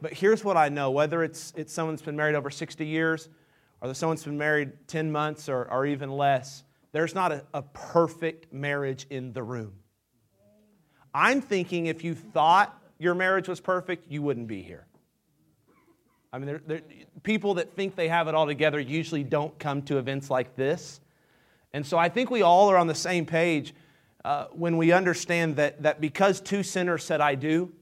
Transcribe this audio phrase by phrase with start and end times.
[0.00, 3.28] but here's what I know whether it's, it's someone that's been married over 60 years
[3.80, 8.52] or someone's been married 10 months or, or even less, there's not a, a perfect
[8.52, 9.72] marriage in the room.
[11.14, 14.86] I'm thinking if you thought your marriage was perfect, you wouldn't be here.
[16.32, 16.82] I mean, they're, they're,
[17.22, 21.00] people that think they have it all together usually don't come to events like this.
[21.72, 23.74] And so I think we all are on the same page
[24.24, 27.72] uh, when we understand that, that because two sinners said, I do,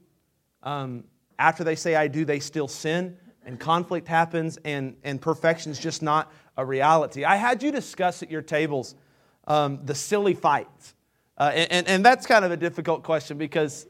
[0.63, 1.03] um,
[1.39, 5.79] after they say I do, they still sin, and conflict happens, and, and perfection is
[5.79, 7.23] just not a reality.
[7.23, 8.95] I had you discuss at your tables
[9.47, 10.93] um, the silly fights.
[11.37, 13.87] Uh, and, and that's kind of a difficult question because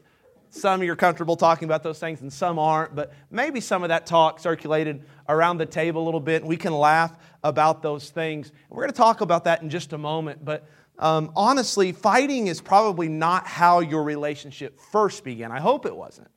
[0.50, 4.06] some you're comfortable talking about those things and some aren't, but maybe some of that
[4.06, 6.42] talk circulated around the table a little bit.
[6.42, 8.52] And we can laugh about those things.
[8.68, 10.66] We're going to talk about that in just a moment, but
[10.98, 15.52] um, honestly, fighting is probably not how your relationship first began.
[15.52, 16.28] I hope it wasn't.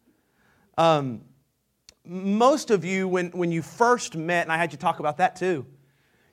[0.77, 1.21] Um,
[2.05, 5.35] most of you, when, when you first met, and I had you talk about that
[5.35, 5.66] too,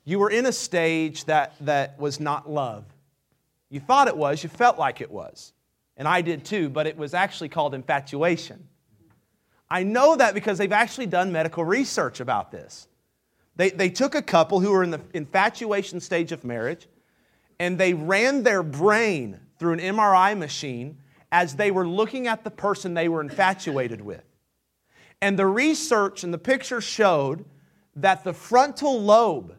[0.05, 2.85] you were in a stage that, that was not love.
[3.69, 5.53] You thought it was, you felt like it was.
[5.97, 8.67] And I did too, but it was actually called infatuation.
[9.71, 12.89] I know that because they've actually done medical research about this.
[13.57, 16.87] They, they took a couple who were in the infatuation stage of marriage
[17.59, 20.97] and they ran their brain through an MRI machine
[21.33, 24.23] as they were looking at the person they were infatuated with.
[25.21, 27.45] And the research and the picture showed
[27.97, 29.55] that the frontal lobe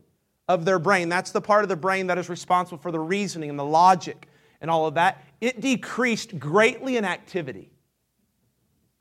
[0.47, 3.49] of their brain, that's the part of the brain that is responsible for the reasoning
[3.49, 4.27] and the logic
[4.61, 7.71] and all of that, it decreased greatly in activity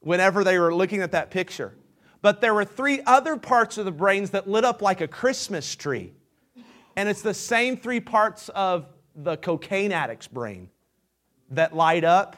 [0.00, 1.74] whenever they were looking at that picture.
[2.22, 5.74] But there were three other parts of the brains that lit up like a Christmas
[5.74, 6.12] tree.
[6.96, 10.68] And it's the same three parts of the cocaine addict's brain
[11.50, 12.36] that light up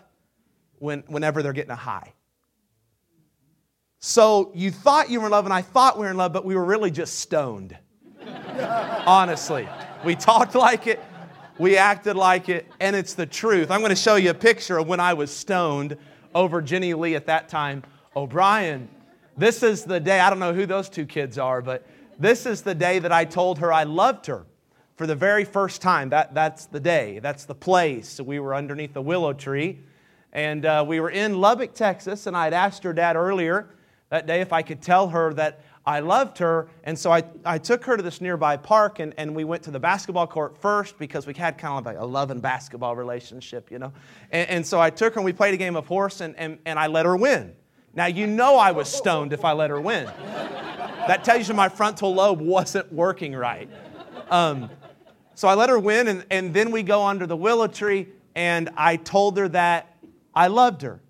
[0.79, 2.13] when, whenever they're getting a high.
[4.03, 6.43] So you thought you were in love, and I thought we were in love, but
[6.43, 7.77] we were really just stoned.
[9.07, 9.69] Honestly.
[10.07, 10.99] We talked like it,
[11.59, 13.71] we acted like it, and it's the truth.
[13.71, 15.99] I'm going to show you a picture of when I was stoned
[16.35, 17.83] over Jenny Lee at that time.
[18.17, 18.89] O'Brien,
[19.37, 21.87] this is the day, I don't know who those two kids are, but
[22.19, 24.47] this is the day that I told her I loved her
[24.97, 26.09] for the very first time.
[26.09, 28.09] That, that's the day, that's the place.
[28.09, 29.81] So we were underneath the willow tree,
[30.33, 33.69] and uh, we were in Lubbock, Texas, and I had asked her dad earlier
[34.11, 37.57] that day if I could tell her that I loved her, and so I, I
[37.57, 40.99] took her to this nearby park, and, and we went to the basketball court first
[40.99, 43.93] because we had kind of like a love and basketball relationship, you know.
[44.31, 46.59] And, and so I took her, and we played a game of horse, and, and,
[46.67, 47.55] and I let her win.
[47.95, 50.05] Now, you know I was stoned if I let her win.
[51.07, 53.69] That tells you my frontal lobe wasn't working right.
[54.29, 54.71] Um,
[55.35, 58.69] so I let her win, and, and then we go under the willow tree, and
[58.77, 59.97] I told her that
[60.35, 61.01] I loved her.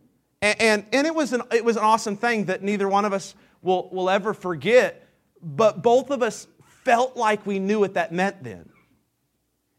[0.42, 3.12] And, and, and it, was an, it was an awesome thing that neither one of
[3.12, 5.06] us will, will ever forget.
[5.42, 6.46] But both of us
[6.84, 8.70] felt like we knew what that meant then.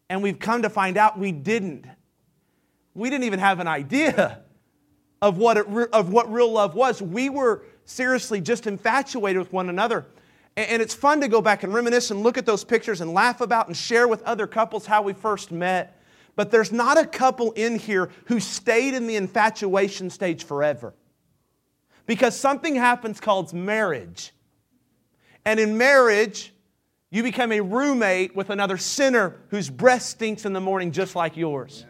[0.10, 1.86] And we've come to find out we didn't.
[2.94, 4.42] We didn't even have an idea
[5.22, 7.02] of what, it, of what real love was.
[7.02, 10.06] We were seriously just infatuated with one another.
[10.58, 13.40] And it's fun to go back and reminisce and look at those pictures and laugh
[13.40, 16.01] about and share with other couples how we first met.
[16.42, 20.96] But there's not a couple in here who stayed in the infatuation stage forever.
[22.08, 24.34] Because something happens called marriage.
[25.46, 26.52] And in marriage,
[27.12, 31.38] you become a roommate with another sinner whose breath stinks in the morning just like
[31.38, 31.86] yours.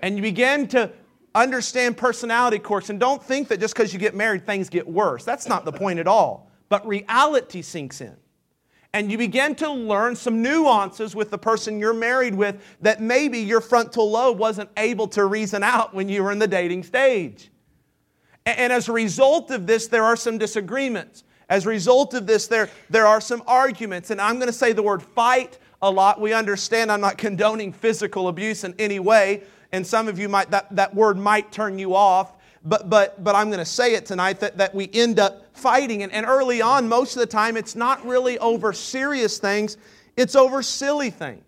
[0.00, 0.90] And you begin to
[1.34, 2.88] understand personality quirks.
[2.88, 5.24] And don't think that just because you get married, things get worse.
[5.24, 6.50] That's not the point at all.
[6.70, 8.16] But reality sinks in.
[8.96, 13.40] And you begin to learn some nuances with the person you're married with that maybe
[13.40, 17.50] your frontal lobe wasn't able to reason out when you were in the dating stage.
[18.46, 21.24] And as a result of this, there are some disagreements.
[21.50, 24.10] As a result of this, there, there are some arguments.
[24.10, 26.18] And I'm going to say the word fight a lot.
[26.18, 29.42] We understand I'm not condoning physical abuse in any way.
[29.72, 32.32] And some of you might, that, that word might turn you off.
[32.66, 36.02] But, but, but I'm going to say it tonight that, that we end up fighting.
[36.02, 39.78] And, and early on, most of the time, it's not really over serious things,
[40.16, 41.44] it's over silly things.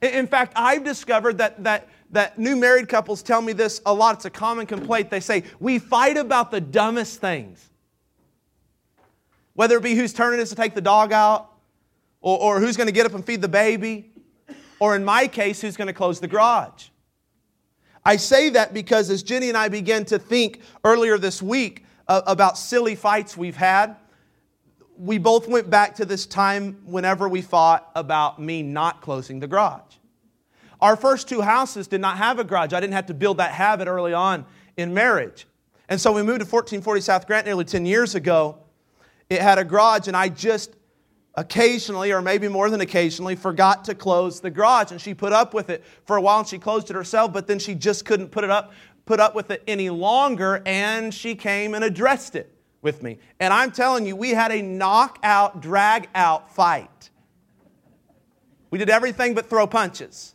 [0.00, 4.16] In fact, I've discovered that, that that new married couples tell me this a lot.
[4.16, 5.10] It's a common complaint.
[5.10, 7.68] They say, We fight about the dumbest things.
[9.54, 11.50] Whether it be whose turn it is to take the dog out,
[12.20, 14.10] or, or who's going to get up and feed the baby,
[14.78, 16.88] or in my case, who's going to close the garage.
[18.04, 22.22] I say that because as Jenny and I began to think earlier this week uh,
[22.26, 23.96] about silly fights we've had,
[24.96, 29.46] we both went back to this time whenever we fought about me not closing the
[29.46, 29.96] garage.
[30.80, 32.72] Our first two houses did not have a garage.
[32.72, 34.46] I didn't have to build that habit early on
[34.76, 35.46] in marriage.
[35.88, 38.58] And so we moved to 1440 South Grant nearly 10 years ago.
[39.28, 40.74] It had a garage, and I just
[41.34, 44.90] occasionally, or maybe more than occasionally, forgot to close the garage.
[44.90, 47.46] And she put up with it for a while and she closed it herself, but
[47.46, 48.72] then she just couldn't put it up,
[49.06, 53.18] put up with it any longer, and she came and addressed it with me.
[53.38, 57.10] And I'm telling you, we had a knockout, drag out fight.
[58.70, 60.34] We did everything but throw punches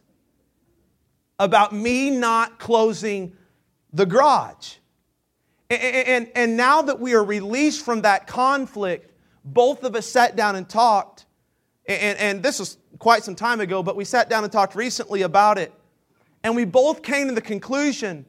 [1.39, 3.35] about me not closing
[3.91, 4.75] the garage.
[5.69, 9.11] And, and, and now that we are released from that conflict,
[9.45, 11.27] both of us sat down and talked.
[11.87, 15.21] And, and this was quite some time ago, but we sat down and talked recently
[15.21, 15.71] about it.
[16.43, 18.25] And we both came to the conclusion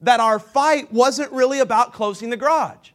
[0.00, 2.90] that our fight wasn't really about closing the garage.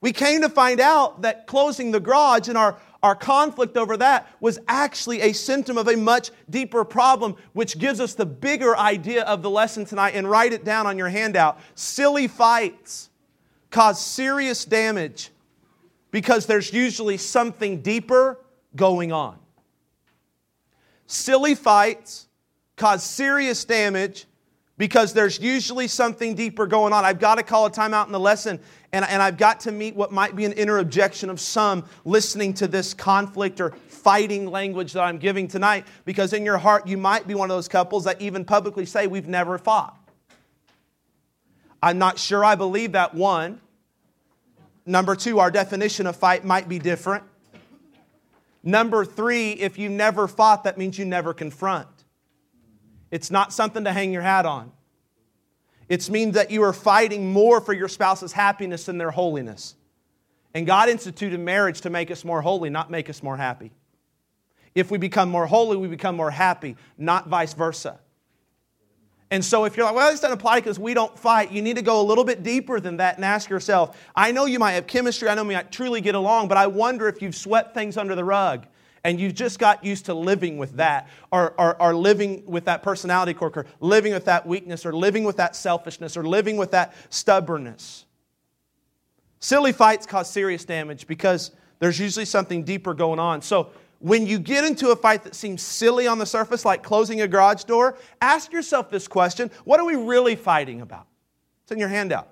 [0.00, 4.30] We came to find out that closing the garage and our, our conflict over that
[4.38, 9.22] was actually a symptom of a much deeper problem, which gives us the bigger idea
[9.22, 10.10] of the lesson tonight.
[10.14, 11.58] And write it down on your handout.
[11.74, 13.08] Silly fights
[13.70, 15.30] cause serious damage
[16.14, 18.38] because there's usually something deeper
[18.76, 19.36] going on.
[21.08, 22.28] Silly fights
[22.76, 24.26] cause serious damage
[24.78, 27.04] because there's usually something deeper going on.
[27.04, 28.60] I've got to call a timeout in the lesson,
[28.92, 32.54] and, and I've got to meet what might be an inner objection of some listening
[32.54, 36.96] to this conflict or fighting language that I'm giving tonight, because in your heart, you
[36.96, 39.98] might be one of those couples that even publicly say, We've never fought.
[41.82, 43.60] I'm not sure I believe that, one.
[44.86, 47.24] Number two, our definition of fight might be different.
[48.62, 51.88] Number three, if you never fought, that means you never confront.
[53.10, 54.72] It's not something to hang your hat on.
[55.88, 59.74] It means that you are fighting more for your spouse's happiness than their holiness.
[60.54, 63.72] And God instituted marriage to make us more holy, not make us more happy.
[64.74, 68.00] If we become more holy, we become more happy, not vice versa.
[69.34, 71.74] And so if you're like, well, this doesn't apply because we don't fight, you need
[71.74, 74.74] to go a little bit deeper than that and ask yourself, I know you might
[74.74, 77.74] have chemistry, I know we might truly get along, but I wonder if you've swept
[77.74, 78.64] things under the rug
[79.02, 82.84] and you've just got used to living with that, or, or, or living with that
[82.84, 86.70] personality quirk, or living with that weakness, or living with that selfishness, or living with
[86.70, 88.04] that stubbornness.
[89.40, 91.50] Silly fights cause serious damage because
[91.80, 93.42] there's usually something deeper going on.
[93.42, 93.72] So
[94.04, 97.26] when you get into a fight that seems silly on the surface, like closing a
[97.26, 101.06] garage door, ask yourself this question What are we really fighting about?
[101.62, 102.28] It's in your handout.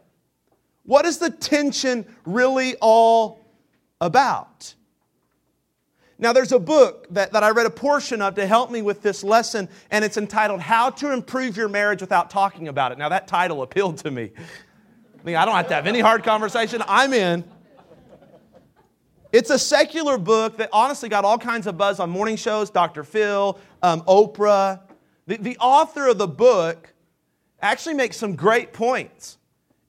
[0.83, 3.41] What is the tension really all
[4.03, 4.75] about?
[6.19, 9.01] Now, there's a book that, that I read a portion of to help me with
[9.01, 12.99] this lesson, and it's entitled How to Improve Your Marriage Without Talking About It.
[12.99, 14.31] Now, that title appealed to me.
[14.39, 17.45] I mean, I don't have to have any hard conversation, I'm in.
[19.33, 23.03] It's a secular book that honestly got all kinds of buzz on morning shows, Dr.
[23.03, 24.81] Phil, um, Oprah.
[25.27, 26.93] The, the author of the book
[27.63, 29.39] actually makes some great points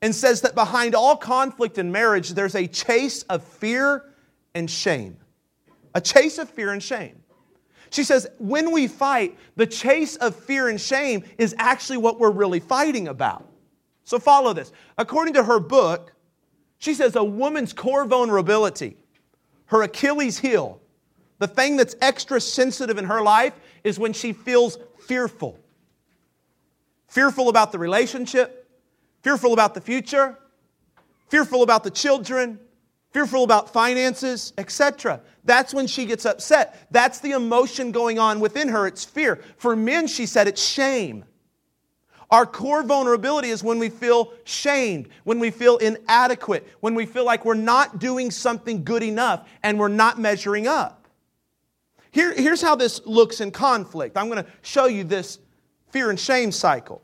[0.02, 4.06] and says that behind all conflict in marriage, there's a chase of fear
[4.56, 5.18] and shame.
[5.94, 7.22] A chase of fear and shame.
[7.90, 12.32] She says, when we fight, the chase of fear and shame is actually what we're
[12.32, 13.46] really fighting about.
[14.06, 14.72] So follow this.
[14.98, 16.14] According to her book,
[16.78, 18.98] she says a woman's core vulnerability
[19.68, 20.80] her Achilles heel,
[21.40, 25.60] the thing that's extra sensitive in her life, is when she feels fearful.
[27.08, 28.70] Fearful about the relationship,
[29.22, 30.38] fearful about the future,
[31.30, 32.60] fearful about the children,
[33.12, 35.22] fearful about finances, etc.
[35.44, 36.88] That's when she gets upset.
[36.92, 38.88] That's the emotion going on within her.
[38.88, 39.42] It's fear.
[39.58, 41.26] For men, she said, it's shame.
[42.34, 47.24] Our core vulnerability is when we feel shamed, when we feel inadequate, when we feel
[47.24, 51.08] like we're not doing something good enough and we're not measuring up.
[52.10, 54.18] Here, here's how this looks in conflict.
[54.18, 55.38] I'm going to show you this
[55.92, 57.04] fear and shame cycle.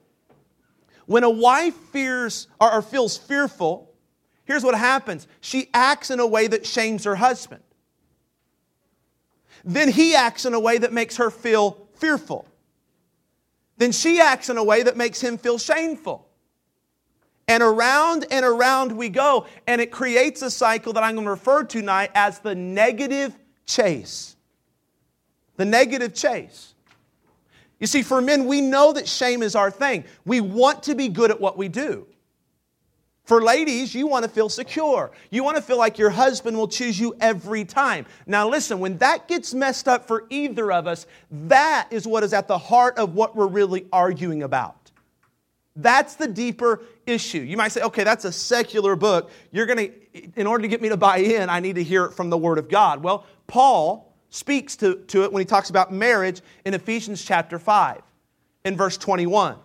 [1.05, 3.93] When a wife fears or, or feels fearful,
[4.45, 7.61] here's what happens she acts in a way that shames her husband.
[9.63, 12.47] Then he acts in a way that makes her feel fearful
[13.79, 16.27] then she acts in a way that makes him feel shameful.
[17.47, 21.31] And around and around we go, and it creates a cycle that I'm going to
[21.31, 24.35] refer to tonight as the negative chase.
[25.55, 26.75] The negative chase.
[27.79, 30.03] You see, for men, we know that shame is our thing.
[30.25, 32.05] We want to be good at what we do.
[33.29, 35.11] For ladies, you want to feel secure.
[35.29, 38.07] You want to feel like your husband will choose you every time.
[38.25, 42.33] Now, listen, when that gets messed up for either of us, that is what is
[42.33, 44.89] at the heart of what we're really arguing about.
[45.75, 47.41] That's the deeper issue.
[47.41, 49.29] You might say, okay, that's a secular book.
[49.51, 52.05] You're going to, in order to get me to buy in, I need to hear
[52.05, 53.03] it from the Word of God.
[53.03, 58.01] Well, Paul speaks to, to it when he talks about marriage in Ephesians chapter 5,
[58.65, 59.55] in verse 21.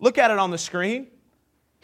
[0.00, 1.06] Look at it on the screen.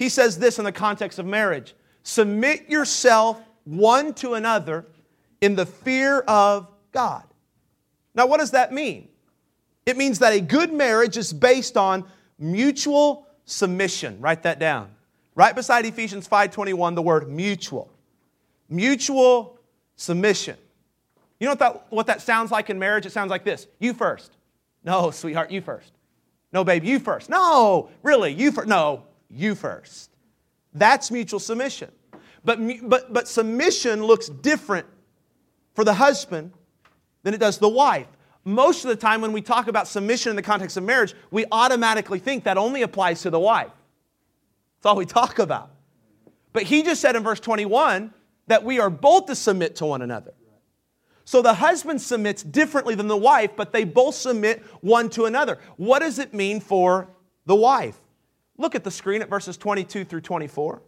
[0.00, 4.87] He says this in the context of marriage Submit yourself one to another
[5.42, 7.25] in the fear of God.
[8.14, 9.09] Now, what does that mean?
[9.85, 12.07] It means that a good marriage is based on
[12.38, 14.19] mutual submission.
[14.23, 14.90] Write that down.
[15.35, 17.92] Right beside Ephesians 5:21 the word mutual.
[18.71, 19.59] Mutual
[19.97, 20.57] submission.
[21.38, 23.04] You know what that, what that sounds like in marriage?
[23.04, 23.66] It sounds like this.
[23.78, 24.33] You first.
[24.83, 25.92] No, sweetheart, you first.
[26.54, 27.28] No, babe, you first.
[27.28, 28.66] No, really, you first.
[28.66, 30.10] No, you first.
[30.75, 31.90] That's mutual submission.
[32.44, 32.58] But,
[32.88, 34.87] but, but submission looks different
[35.75, 36.52] for the husband
[37.22, 38.06] than it does the wife.
[38.44, 41.44] Most of the time, when we talk about submission in the context of marriage, we
[41.52, 43.70] automatically think that only applies to the wife.
[44.78, 45.70] That's all we talk about.
[46.52, 48.12] But he just said in verse 21
[48.46, 50.32] that we are both to submit to one another.
[51.25, 55.58] So the husband submits differently than the wife, but they both submit one to another.
[55.76, 57.08] What does it mean for
[57.46, 57.96] the wife?
[58.61, 60.83] Look at the screen at verses 22 through 24.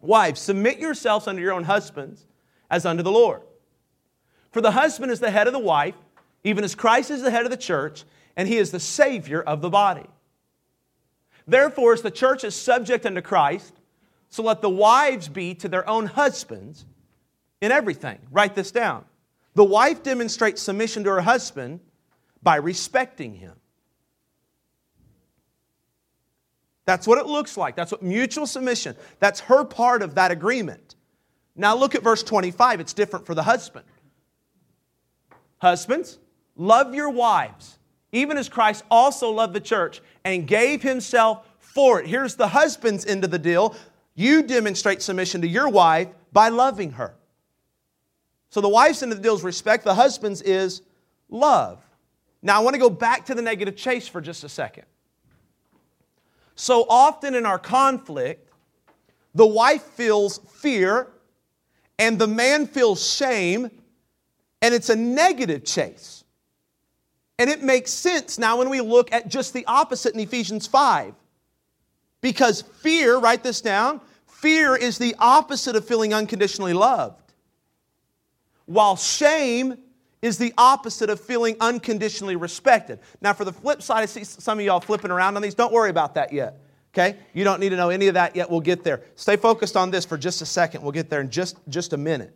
[0.00, 2.24] Wives, submit yourselves unto your own husbands
[2.70, 3.42] as unto the Lord.
[4.52, 5.96] For the husband is the head of the wife,
[6.44, 8.04] even as Christ is the head of the church,
[8.36, 10.06] and he is the Savior of the body.
[11.48, 13.74] Therefore, as the church is subject unto Christ,
[14.28, 16.86] so let the wives be to their own husbands
[17.60, 18.20] in everything.
[18.30, 19.04] Write this down.
[19.54, 21.80] The wife demonstrates submission to her husband
[22.44, 23.57] by respecting him.
[26.88, 27.76] That's what it looks like.
[27.76, 28.96] That's what mutual submission.
[29.20, 30.94] That's her part of that agreement.
[31.54, 32.80] Now look at verse 25.
[32.80, 33.84] It's different for the husband.
[35.58, 36.18] Husbands,
[36.56, 37.78] love your wives,
[38.10, 42.06] even as Christ also loved the church and gave himself for it.
[42.06, 43.76] Here's the husband's end of the deal.
[44.14, 47.14] You demonstrate submission to your wife by loving her.
[48.48, 50.80] So the wife's end of the deal is respect, the husband's is
[51.28, 51.84] love.
[52.40, 54.86] Now I want to go back to the negative chase for just a second.
[56.58, 58.52] So often in our conflict,
[59.32, 61.06] the wife feels fear
[62.00, 63.70] and the man feels shame,
[64.60, 66.24] and it's a negative chase.
[67.38, 71.14] And it makes sense now when we look at just the opposite in Ephesians 5.
[72.22, 77.22] Because fear, write this down, fear is the opposite of feeling unconditionally loved
[78.66, 79.78] while shame
[80.20, 82.98] is the opposite of feeling unconditionally respected.
[83.20, 85.54] Now, for the flip side, I see some of y'all flipping around on these.
[85.54, 86.60] Don't worry about that yet.
[86.92, 87.16] Okay?
[87.34, 88.50] You don't need to know any of that yet.
[88.50, 89.02] We'll get there.
[89.14, 90.82] Stay focused on this for just a second.
[90.82, 92.34] We'll get there in just, just a minute.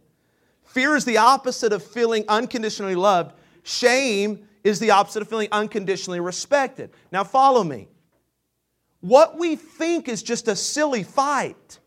[0.64, 3.34] Fear is the opposite of feeling unconditionally loved.
[3.64, 6.90] Shame is the opposite of feeling unconditionally respected.
[7.10, 7.88] Now, follow me.
[9.00, 11.80] What we think is just a silly fight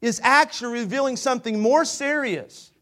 [0.00, 2.72] is actually revealing something more serious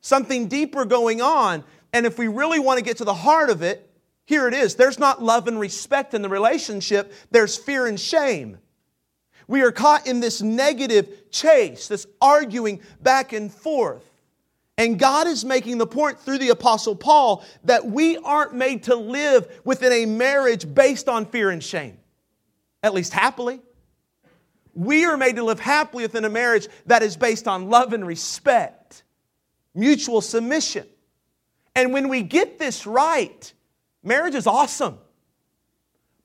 [0.00, 1.64] something deeper going on.
[1.92, 3.90] And if we really want to get to the heart of it,
[4.26, 4.76] here it is.
[4.76, 8.58] There's not love and respect in the relationship, there's fear and shame.
[9.48, 14.04] We are caught in this negative chase, this arguing back and forth.
[14.78, 18.94] And God is making the point through the Apostle Paul that we aren't made to
[18.94, 21.98] live within a marriage based on fear and shame,
[22.84, 23.60] at least happily.
[24.72, 28.06] We are made to live happily within a marriage that is based on love and
[28.06, 28.79] respect
[29.74, 30.86] mutual submission.
[31.74, 33.52] And when we get this right,
[34.02, 34.98] marriage is awesome.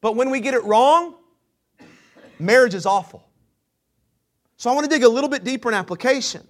[0.02, 1.16] But when we get it wrong,
[2.40, 3.28] marriage is awful.
[4.58, 6.42] So I want to dig a little bit deeper in application.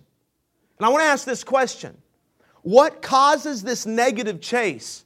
[0.77, 1.97] And I want to ask this question
[2.61, 5.05] What causes this negative chase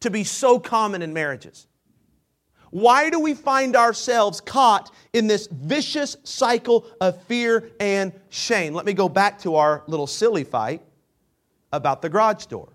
[0.00, 1.66] to be so common in marriages?
[2.70, 8.72] Why do we find ourselves caught in this vicious cycle of fear and shame?
[8.72, 10.82] Let me go back to our little silly fight
[11.72, 12.68] about the garage door.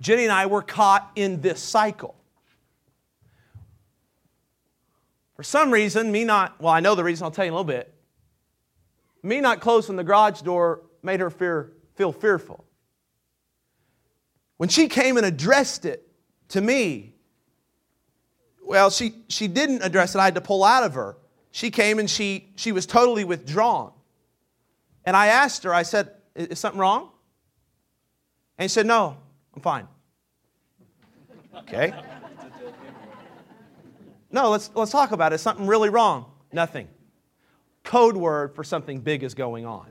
[0.00, 2.14] Jenny and I were caught in this cycle.
[5.36, 7.56] For some reason, me not, well, I know the reason, I'll tell you in a
[7.56, 7.94] little bit.
[9.22, 12.64] Me not closing the garage door made her fear, feel fearful.
[14.56, 16.08] When she came and addressed it
[16.48, 17.14] to me,
[18.64, 20.18] well, she, she didn't address it.
[20.18, 21.16] I had to pull out of her.
[21.52, 23.92] She came and she, she was totally withdrawn.
[25.04, 27.10] And I asked her, I said, Is something wrong?
[28.58, 29.16] And he said, No,
[29.54, 29.88] I'm fine.
[31.56, 31.92] Okay.
[34.30, 35.38] No, let's, let's talk about it.
[35.38, 36.26] something really wrong?
[36.52, 36.88] Nothing.
[37.82, 39.86] Code word for something big is going on.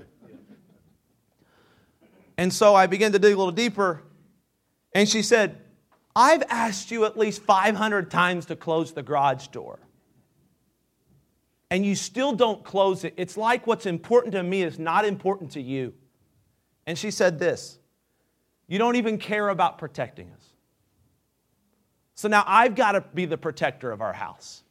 [2.38, 4.04] And so I began to dig a little deeper,
[4.94, 5.58] and she said,
[6.16, 9.80] I've asked you at least 500 times to close the garage door.
[11.70, 13.14] And you still don't close it.
[13.18, 15.94] It's like what's important to me is not important to you.
[16.86, 17.80] And she said this
[18.68, 20.44] you don't even care about protecting us.
[22.16, 24.64] So now I've got to be the protector of our house.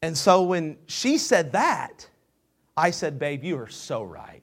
[0.00, 2.08] And so when she said that,
[2.76, 4.42] I said, Babe, you are so right.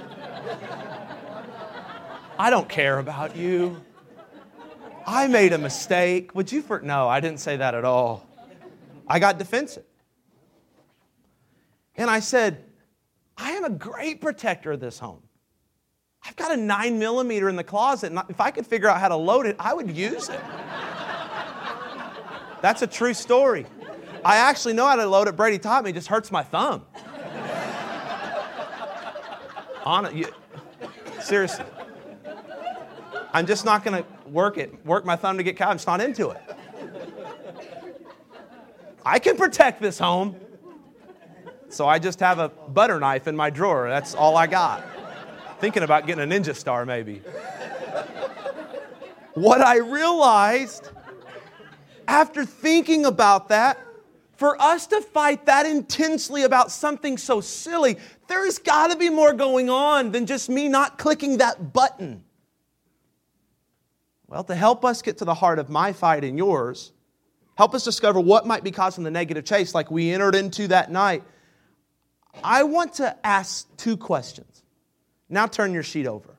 [2.38, 3.80] I don't care about you.
[5.06, 6.34] I made a mistake.
[6.34, 8.26] Would you for no, I didn't say that at all.
[9.06, 9.84] I got defensive.
[11.94, 12.64] And I said,
[13.36, 15.22] I am a great protector of this home.
[16.26, 19.08] I've got a nine millimeter in the closet, and if I could figure out how
[19.08, 20.40] to load it, I would use it.
[22.62, 23.66] That's a true story.
[24.24, 25.36] I actually know how to load it.
[25.36, 25.90] Brady taught me.
[25.90, 26.84] It just hurts my thumb.
[29.84, 30.34] On it,
[31.20, 31.64] seriously.
[33.32, 35.70] I'm just not to work it, work my thumb to get cow.
[35.70, 36.42] I'm just not into it.
[39.04, 40.34] I can protect this home.
[41.68, 43.88] So I just have a butter knife in my drawer.
[43.88, 44.84] That's all I got.
[45.58, 47.22] Thinking about getting a ninja star, maybe.
[49.34, 50.90] What I realized
[52.08, 53.78] after thinking about that,
[54.36, 57.96] for us to fight that intensely about something so silly,
[58.28, 62.22] there has got to be more going on than just me not clicking that button.
[64.28, 66.92] Well, to help us get to the heart of my fight and yours,
[67.56, 70.90] help us discover what might be causing the negative chase like we entered into that
[70.90, 71.22] night,
[72.44, 74.62] I want to ask two questions.
[75.28, 76.36] Now turn your sheet over.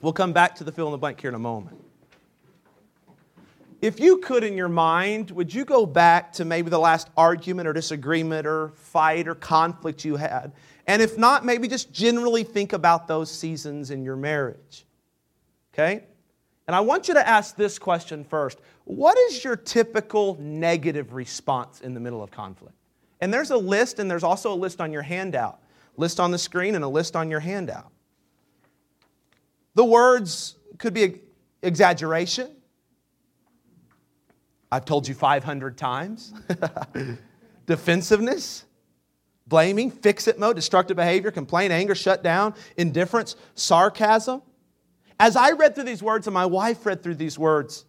[0.00, 1.82] We'll come back to the fill in the blank here in a moment.
[3.80, 7.66] If you could, in your mind, would you go back to maybe the last argument
[7.66, 10.52] or disagreement or fight or conflict you had?
[10.86, 14.84] And if not, maybe just generally think about those seasons in your marriage.
[15.74, 16.04] Okay?
[16.66, 21.80] And I want you to ask this question first What is your typical negative response
[21.80, 22.76] in the middle of conflict?
[23.20, 25.60] And there's a list, and there's also a list on your handout.
[25.96, 27.90] List on the screen and a list on your handout.
[29.74, 31.20] The words could be
[31.62, 32.50] exaggeration.
[34.70, 36.32] I've told you 500 times.
[37.66, 38.64] Defensiveness,
[39.46, 44.42] blaming, fix it mode, destructive behavior, complaint, anger, shut down, indifference, sarcasm.
[45.20, 47.84] As I read through these words and my wife read through these words,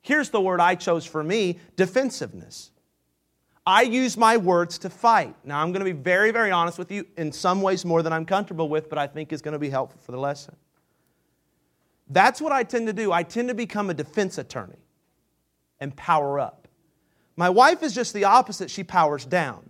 [0.00, 2.70] here's the word I chose for me defensiveness.
[3.66, 5.34] I use my words to fight.
[5.44, 8.12] Now, I'm going to be very, very honest with you, in some ways more than
[8.12, 10.56] I'm comfortable with, but I think is going to be helpful for the lesson.
[12.10, 13.12] That's what I tend to do.
[13.12, 14.78] I tend to become a defense attorney
[15.80, 16.68] and power up.
[17.36, 19.68] My wife is just the opposite, she powers down.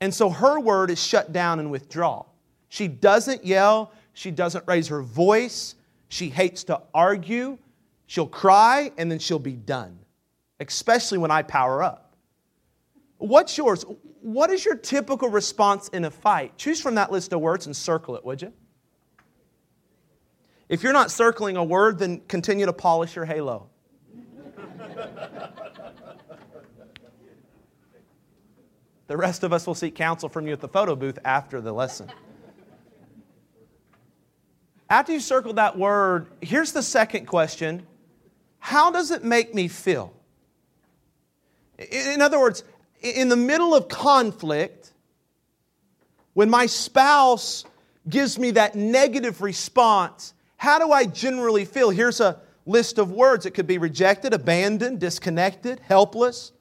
[0.00, 2.24] And so her word is shut down and withdraw.
[2.68, 5.76] She doesn't yell, she doesn't raise her voice,
[6.08, 7.56] she hates to argue,
[8.06, 9.98] she'll cry, and then she'll be done,
[10.58, 12.09] especially when I power up.
[13.20, 13.84] What's yours?
[14.22, 16.56] What is your typical response in a fight?
[16.56, 18.50] Choose from that list of words and circle it, would you?
[20.70, 23.68] If you're not circling a word, then continue to polish your halo.
[29.06, 31.72] the rest of us will seek counsel from you at the photo booth after the
[31.72, 32.10] lesson.
[34.88, 37.86] After you circled that word, here's the second question
[38.60, 40.14] How does it make me feel?
[41.78, 42.64] In other words,
[43.00, 44.92] in the middle of conflict,
[46.34, 47.64] when my spouse
[48.08, 51.90] gives me that negative response, how do I generally feel?
[51.90, 56.52] Here's a list of words it could be rejected, abandoned, disconnected, helpless,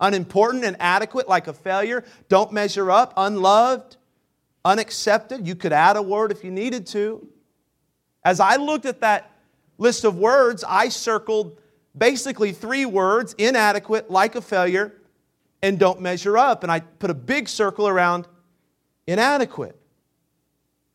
[0.00, 3.96] unimportant, inadequate, like a failure, don't measure up, unloved,
[4.64, 5.46] unaccepted.
[5.46, 7.26] You could add a word if you needed to.
[8.24, 9.30] As I looked at that
[9.78, 11.58] list of words, I circled
[11.96, 14.99] basically three words inadequate, like a failure,
[15.62, 16.62] and don't measure up.
[16.62, 18.26] And I put a big circle around
[19.06, 19.76] inadequate.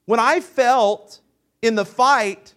[0.05, 1.21] When I felt
[1.61, 2.53] in the fight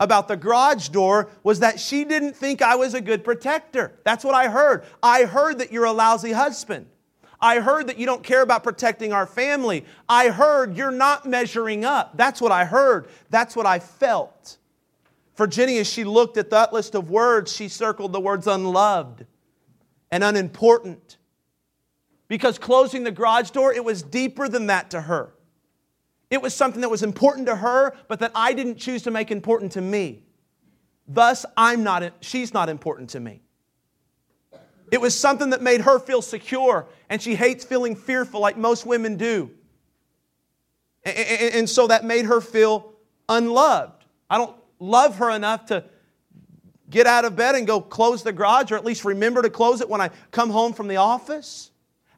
[0.00, 3.92] about the garage door was that she didn't think I was a good protector.
[4.04, 4.84] That's what I heard.
[5.02, 6.86] I heard that you're a lousy husband.
[7.40, 9.84] I heard that you don't care about protecting our family.
[10.08, 12.16] I heard you're not measuring up.
[12.16, 13.08] That's what I heard.
[13.30, 14.58] That's what I felt.
[15.34, 19.26] For Jenny, as she looked at that list of words, she circled the words unloved
[20.10, 21.16] and unimportant
[22.32, 25.34] because closing the garage door, it was deeper than that to her.
[26.30, 29.30] It was something that was important to her, but that I didn't choose to make
[29.30, 30.22] important to me.
[31.06, 33.42] Thus, I'm not, she's not important to me.
[34.90, 38.86] It was something that made her feel secure, and she hates feeling fearful like most
[38.86, 39.50] women do.
[41.04, 42.94] And so that made her feel
[43.28, 44.06] unloved.
[44.30, 45.84] I don't love her enough to
[46.88, 49.82] get out of bed and go close the garage, or at least remember to close
[49.82, 51.68] it when I come home from the office.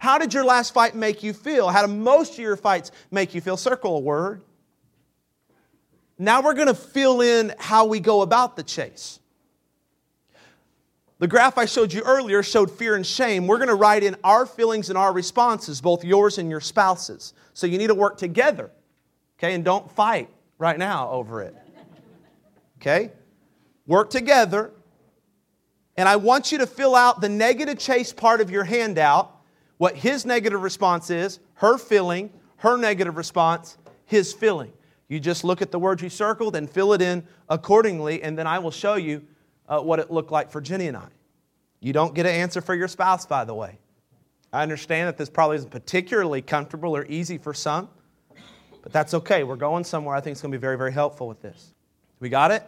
[0.05, 1.71] How did your last fight make you feel?
[1.71, 3.57] How do most of your fights make you feel?
[3.57, 4.43] Circle a word.
[6.19, 9.19] Now we're going to fill in how we go about the chase.
[11.21, 13.47] The graph I showed you earlier showed fear and shame.
[13.47, 17.33] We're going to write in our feelings and our responses, both yours and your spouse's.
[17.55, 18.71] So you need to work together,
[19.39, 19.55] okay?
[19.55, 21.57] And don't fight right now over it,
[22.79, 23.11] okay?
[23.87, 24.71] Work together.
[25.97, 29.34] And I want you to fill out the negative chase part of your handout,
[29.79, 34.73] what his negative response is, her feeling, her negative response, his feeling.
[35.09, 38.47] You just look at the words you circled and fill it in accordingly, and then
[38.47, 39.23] I will show you
[39.69, 41.09] uh, what it looked like for Jenny and I.
[41.81, 43.79] You don't get an answer for your spouse, by the way.
[44.53, 47.89] I understand that this probably isn't particularly comfortable or easy for some,
[48.83, 49.45] but that's okay.
[49.45, 50.15] We're going somewhere.
[50.15, 51.75] I think it's going to be very, very helpful with this.
[52.21, 52.63] We got it?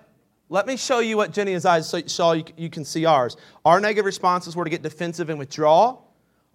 [0.49, 2.33] Let me show you what Jenny and I saw.
[2.33, 3.37] You can see ours.
[3.65, 5.99] Our negative responses were to get defensive and withdraw.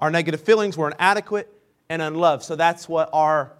[0.01, 1.47] Our negative feelings were inadequate
[1.87, 2.43] and unloved.
[2.43, 3.53] So that's what our,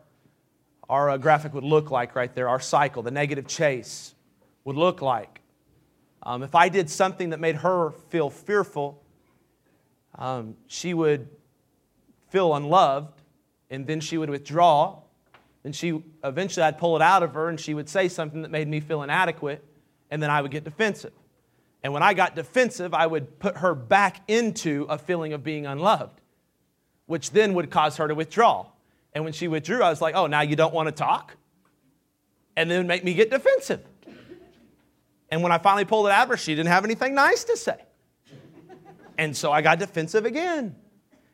[0.90, 2.50] our uh, graphic would look like right there.
[2.50, 4.16] Our cycle, the negative chase,
[4.64, 5.42] would look like.
[6.24, 9.04] Um, if I did something that made her feel fearful,
[10.16, 11.30] um, she would
[12.30, 13.22] feel unloved,
[13.70, 15.00] and then she would withdraw.
[15.64, 18.52] And she eventually I'd pull it out of her, and she would say something that
[18.52, 19.64] made me feel inadequate,
[20.10, 21.14] and then I would get defensive.
[21.84, 25.66] And when I got defensive, I would put her back into a feeling of being
[25.66, 26.21] unloved,
[27.12, 28.66] which then would cause her to withdraw.
[29.14, 31.36] And when she withdrew, I was like, oh, now you don't want to talk?
[32.56, 33.82] And then make me get defensive.
[35.30, 37.58] And when I finally pulled it out of her, she didn't have anything nice to
[37.58, 37.76] say.
[39.18, 40.74] And so I got defensive again.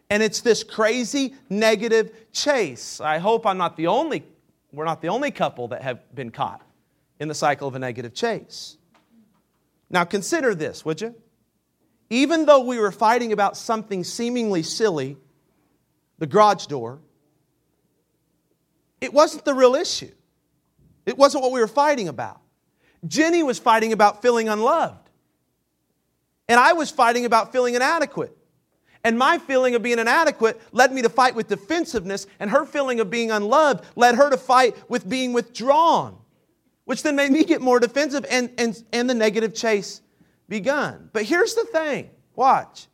[0.10, 3.00] And it's this crazy negative chase.
[3.00, 4.24] I hope I'm not the only,
[4.72, 6.64] we're not the only couple that have been caught
[7.20, 8.78] in the cycle of a negative chase.
[9.92, 11.14] Now consider this, would you?
[12.10, 15.18] Even though we were fighting about something seemingly silly,
[16.20, 17.00] the garage door,
[19.00, 20.12] it wasn't the real issue.
[21.06, 22.42] It wasn't what we were fighting about.
[23.08, 25.10] Jenny was fighting about feeling unloved.
[26.50, 28.36] And I was fighting about feeling inadequate.
[29.04, 33.00] And my feeling of being inadequate led me to fight with defensiveness, and her feeling
[33.00, 36.18] of being unloved led her to fight with being withdrawn,
[36.86, 40.02] which then made me get more defensive and, and, and the negative chase
[40.50, 41.10] begun.
[41.14, 42.88] But here's the thing watch.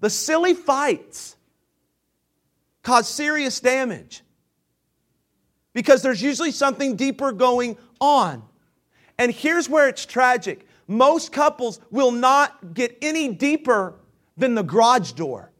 [0.00, 1.36] The silly fights
[2.84, 4.22] cause serious damage
[5.72, 8.44] because there's usually something deeper going on.
[9.18, 13.94] And here's where it's tragic most couples will not get any deeper
[14.36, 15.50] than the garage door.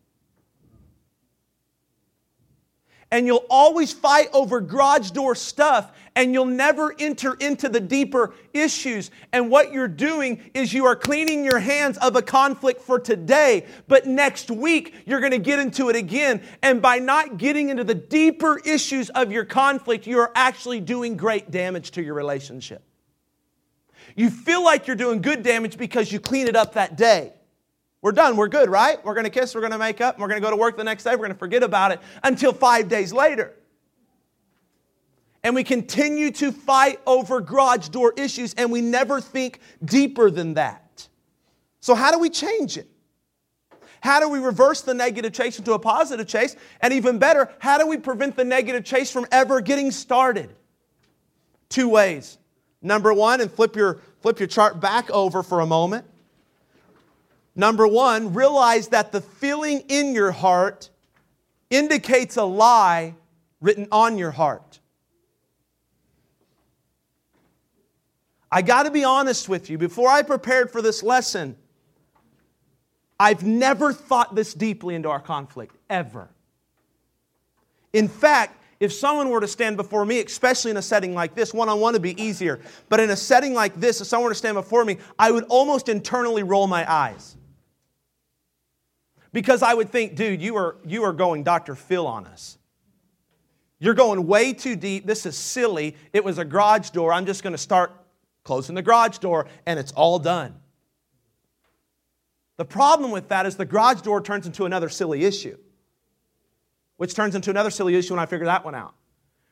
[3.10, 8.34] And you'll always fight over garage door stuff, and you'll never enter into the deeper
[8.52, 9.10] issues.
[9.32, 13.66] And what you're doing is you are cleaning your hands of a conflict for today,
[13.88, 16.42] but next week you're going to get into it again.
[16.62, 21.16] And by not getting into the deeper issues of your conflict, you are actually doing
[21.16, 22.82] great damage to your relationship.
[24.16, 27.32] You feel like you're doing good damage because you clean it up that day.
[28.02, 28.36] We're done.
[28.36, 29.02] We're good, right?
[29.02, 30.76] We're going to kiss, we're going to make up, we're going to go to work
[30.76, 31.12] the next day.
[31.12, 33.54] We're going to forget about it until five days later.
[35.44, 40.54] And we continue to fight over garage door issues, and we never think deeper than
[40.54, 41.06] that.
[41.80, 42.88] So, how do we change it?
[44.00, 46.56] How do we reverse the negative chase into a positive chase?
[46.80, 50.54] And even better, how do we prevent the negative chase from ever getting started?
[51.68, 52.38] Two ways.
[52.80, 56.06] Number one, and flip your, flip your chart back over for a moment.
[57.56, 60.90] Number one, realize that the feeling in your heart
[61.70, 63.14] indicates a lie
[63.60, 64.80] written on your heart.
[68.54, 69.78] I got to be honest with you.
[69.78, 71.56] Before I prepared for this lesson,
[73.18, 76.28] I've never thought this deeply into our conflict, ever.
[77.92, 81.52] In fact, if someone were to stand before me, especially in a setting like this,
[81.52, 82.60] one on one would be easier.
[82.88, 85.44] But in a setting like this, if someone were to stand before me, I would
[85.48, 87.36] almost internally roll my eyes.
[89.32, 91.74] Because I would think, dude, you are, you are going Dr.
[91.74, 92.56] Phil on us.
[93.80, 95.06] You're going way too deep.
[95.06, 95.96] This is silly.
[96.12, 97.12] It was a garage door.
[97.12, 97.90] I'm just going to start
[98.44, 100.54] closing the garage door, and it's all done.
[102.56, 105.58] The problem with that is the garage door turns into another silly issue
[106.96, 108.94] which turns into another silly issue when I figure that one out.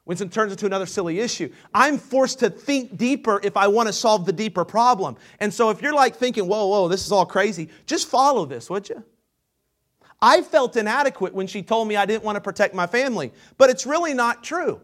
[0.04, 1.52] Which it turns into another silly issue.
[1.72, 5.16] I'm forced to think deeper if I want to solve the deeper problem.
[5.38, 8.68] And so if you're like thinking, whoa, whoa, this is all crazy, just follow this,
[8.68, 9.04] would you?
[10.20, 13.70] I felt inadequate when she told me I didn't want to protect my family, but
[13.70, 14.80] it's really not true.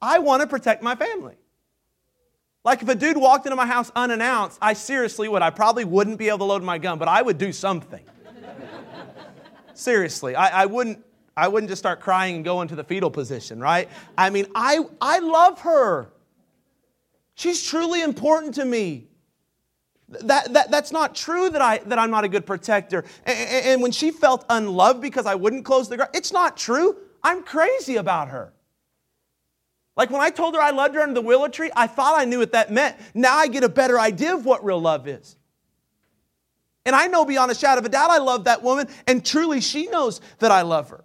[0.00, 1.34] I want to protect my family.
[2.64, 5.42] Like if a dude walked into my house unannounced, I seriously would.
[5.42, 8.04] I probably wouldn't be able to load my gun, but I would do something.
[9.74, 11.04] Seriously, I, I, wouldn't,
[11.36, 13.88] I wouldn't just start crying and go into the fetal position, right?
[14.16, 16.12] I mean, I, I love her.
[17.34, 19.08] She's truly important to me.
[20.08, 23.04] That, that, that's not true that, I, that I'm not a good protector.
[23.24, 26.96] And, and when she felt unloved because I wouldn't close the garage, it's not true.
[27.24, 28.52] I'm crazy about her.
[29.96, 32.24] Like when I told her I loved her under the willow tree, I thought I
[32.24, 32.96] knew what that meant.
[33.14, 35.36] Now I get a better idea of what real love is.
[36.84, 39.60] And I know beyond a shadow of a doubt I love that woman, and truly
[39.60, 41.04] she knows that I love her.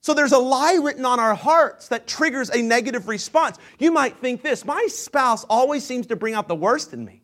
[0.00, 3.58] So there's a lie written on our hearts that triggers a negative response.
[3.78, 7.22] You might think this my spouse always seems to bring out the worst in me.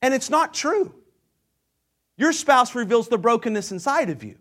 [0.00, 0.94] And it's not true.
[2.16, 4.36] Your spouse reveals the brokenness inside of you.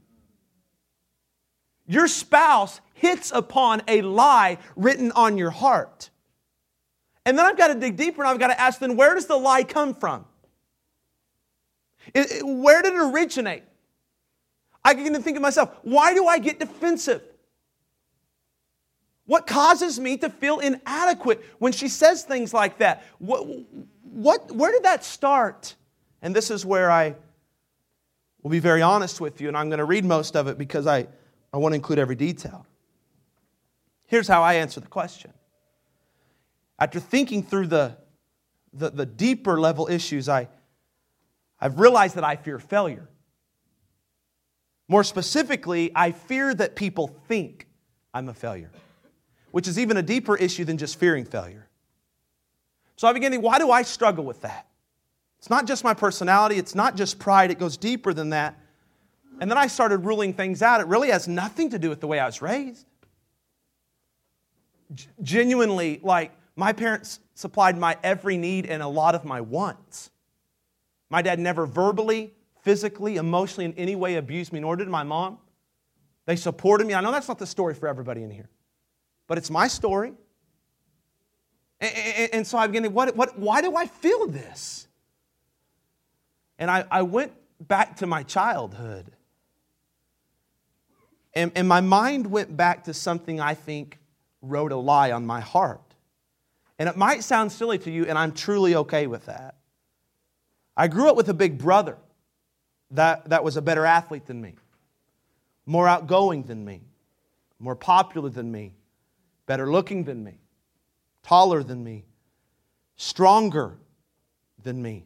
[1.88, 6.10] Your spouse hits upon a lie written on your heart.
[7.26, 9.26] And then I've got to dig deeper and I've got to ask then where does
[9.26, 10.26] the lie come from?
[12.14, 13.64] It, it, where did it originate?
[14.86, 17.22] I begin to think of myself, why do I get defensive?
[19.26, 23.04] What causes me to feel inadequate when she says things like that?
[23.20, 23.46] What,
[24.02, 25.76] what, where did that start?
[26.22, 27.16] And this is where I
[28.42, 30.88] will be very honest with you, and I'm going to read most of it because
[30.88, 31.08] I,
[31.54, 32.66] I want to include every detail.
[34.14, 35.34] Here's how I answer the question.
[36.78, 37.98] After thinking through the,
[38.72, 40.50] the, the deeper level issues, I,
[41.60, 43.10] I've realized that I fear failure.
[44.88, 47.66] More specifically, I fear that people think
[48.14, 48.70] I'm a failure,
[49.50, 51.68] which is even a deeper issue than just fearing failure.
[52.98, 54.68] So I began to, why do I struggle with that?
[55.40, 58.60] It's not just my personality, it's not just pride, it goes deeper than that.
[59.40, 60.82] And then I started ruling things out.
[60.82, 62.86] It really has nothing to do with the way I was raised.
[64.94, 70.12] G- genuinely, like, my parents supplied my every need and a lot of my wants.
[71.10, 75.38] My dad never verbally, physically, emotionally, in any way abused me, nor did my mom.
[76.26, 76.94] They supported me.
[76.94, 78.50] I know that's not the story for everybody in here,
[79.28, 80.14] but it's my story.
[81.80, 84.88] And, and, and so I began to, what, what, why do I feel this?
[86.58, 89.12] And I, I went back to my childhood.
[91.34, 93.98] And, and my mind went back to something I think
[94.44, 95.82] wrote a lie on my heart.
[96.78, 99.56] And it might sound silly to you, and I'm truly okay with that.
[100.76, 101.98] I grew up with a big brother
[102.92, 104.56] that, that was a better athlete than me,
[105.66, 106.82] more outgoing than me,
[107.60, 108.74] more popular than me,
[109.46, 110.40] better looking than me,
[111.24, 112.06] taller than me,
[112.98, 113.78] stronger
[114.62, 115.06] than me,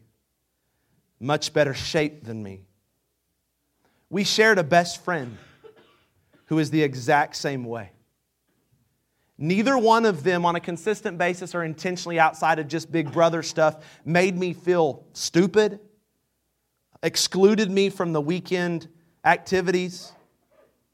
[1.20, 2.62] much better shaped than me.
[4.10, 5.38] We shared a best friend
[6.46, 7.92] who is the exact same way.
[9.38, 13.44] Neither one of them, on a consistent basis or intentionally outside of just big brother
[13.44, 15.80] stuff, made me feel stupid,
[17.04, 18.88] excluded me from the weekend
[19.24, 20.12] activities.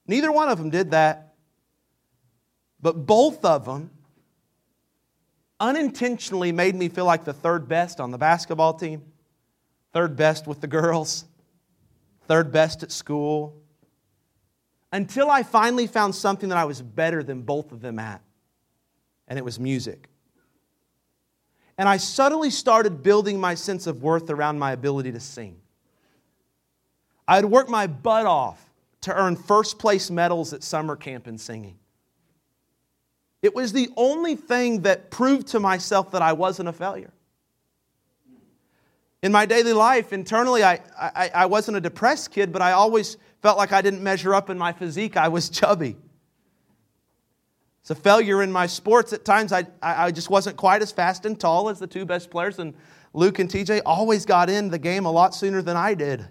[0.07, 1.35] Neither one of them did that.
[2.81, 3.91] But both of them
[5.57, 9.03] unintentionally made me feel like the third best on the basketball team,
[9.93, 11.23] third best with the girls,
[12.27, 13.55] third best at school,
[14.91, 18.21] until I finally found something that I was better than both of them at
[19.27, 20.09] and it was music.
[21.77, 25.57] And I suddenly started building my sense of worth around my ability to sing.
[27.27, 28.63] I had worked my butt off
[29.01, 31.77] to earn first place medals at summer camp in singing.
[33.41, 37.11] It was the only thing that proved to myself that I wasn't a failure.
[39.21, 43.17] In my daily life, internally, I, I, I wasn't a depressed kid, but I always
[43.41, 45.17] felt like I didn't measure up in my physique.
[45.17, 45.97] I was chubby.
[47.83, 49.11] It's a failure in my sports.
[49.11, 52.31] At times, I, I just wasn't quite as fast and tall as the two best
[52.31, 52.73] players, and
[53.13, 56.25] Luke and TJ always got in the game a lot sooner than I did.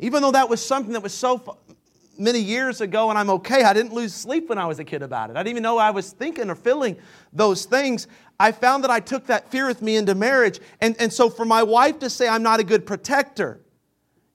[0.00, 1.58] Even though that was something that was so
[2.18, 5.02] many years ago and I'm okay, I didn't lose sleep when I was a kid
[5.02, 5.36] about it.
[5.36, 6.96] I didn't even know I was thinking or feeling
[7.32, 8.08] those things.
[8.40, 10.58] I found that I took that fear with me into marriage.
[10.80, 13.60] And, and so for my wife to say I'm not a good protector,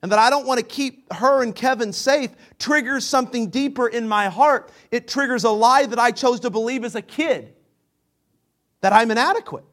[0.04, 4.06] and that I don't want to keep her and Kevin safe triggers something deeper in
[4.06, 4.70] my heart.
[4.90, 7.54] It triggers a lie that I chose to believe as a kid
[8.82, 9.64] that I'm inadequate.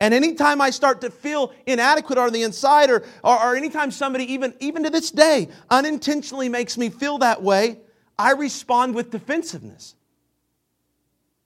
[0.00, 4.32] And anytime I start to feel inadequate on the inside, or, or, or, anytime somebody,
[4.32, 7.80] even, even to this day, unintentionally makes me feel that way,
[8.18, 9.94] I respond with defensiveness.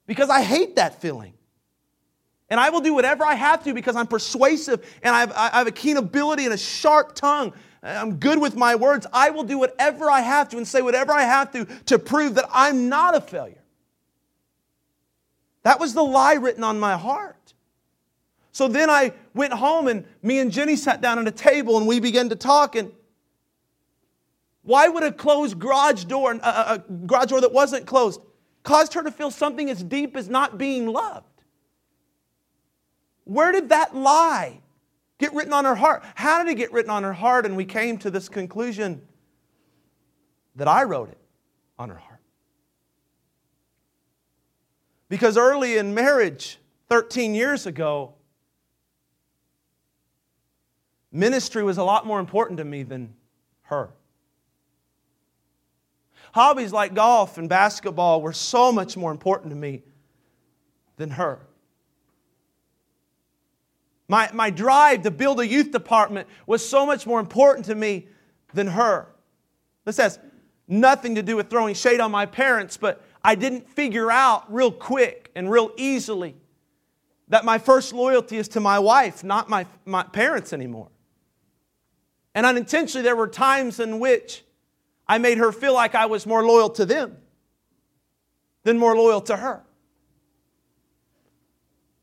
[0.07, 1.33] Because I hate that feeling.
[2.49, 5.49] And I will do whatever I have to because I'm persuasive and I have, I
[5.59, 7.53] have a keen ability and a sharp tongue.
[7.83, 9.05] I'm good with my words.
[9.13, 12.35] I will do whatever I have to and say whatever I have to to prove
[12.35, 13.63] that I'm not a failure.
[15.63, 17.53] That was the lie written on my heart.
[18.51, 21.87] So then I went home and me and Jenny sat down at a table and
[21.87, 22.75] we began to talk.
[22.75, 22.91] And
[24.63, 28.19] why would a closed garage door, a, a garage door that wasn't closed,
[28.63, 31.28] caused her to feel something as deep as not being loved?
[33.29, 34.59] Where did that lie
[35.19, 36.03] get written on her heart?
[36.15, 37.45] How did it get written on her heart?
[37.45, 39.03] And we came to this conclusion
[40.55, 41.19] that I wrote it
[41.77, 42.21] on her heart.
[45.09, 46.57] Because early in marriage,
[46.89, 48.15] 13 years ago,
[51.11, 53.13] ministry was a lot more important to me than
[53.61, 53.91] her.
[56.33, 59.83] Hobbies like golf and basketball were so much more important to me
[60.97, 61.45] than her.
[64.09, 68.07] My, my drive to build a youth department was so much more important to me
[68.53, 69.07] than her.
[69.85, 70.19] This has
[70.67, 74.71] nothing to do with throwing shade on my parents, but I didn't figure out real
[74.71, 76.35] quick and real easily
[77.27, 80.89] that my first loyalty is to my wife, not my, my parents anymore.
[82.33, 84.43] And unintentionally, there were times in which
[85.07, 87.17] I made her feel like I was more loyal to them
[88.63, 89.63] than more loyal to her.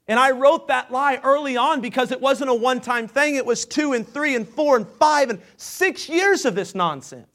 [0.09, 3.35] And I wrote that lie early on because it wasn't a one time thing.
[3.35, 7.27] It was two and three and four and five and six years of this nonsense.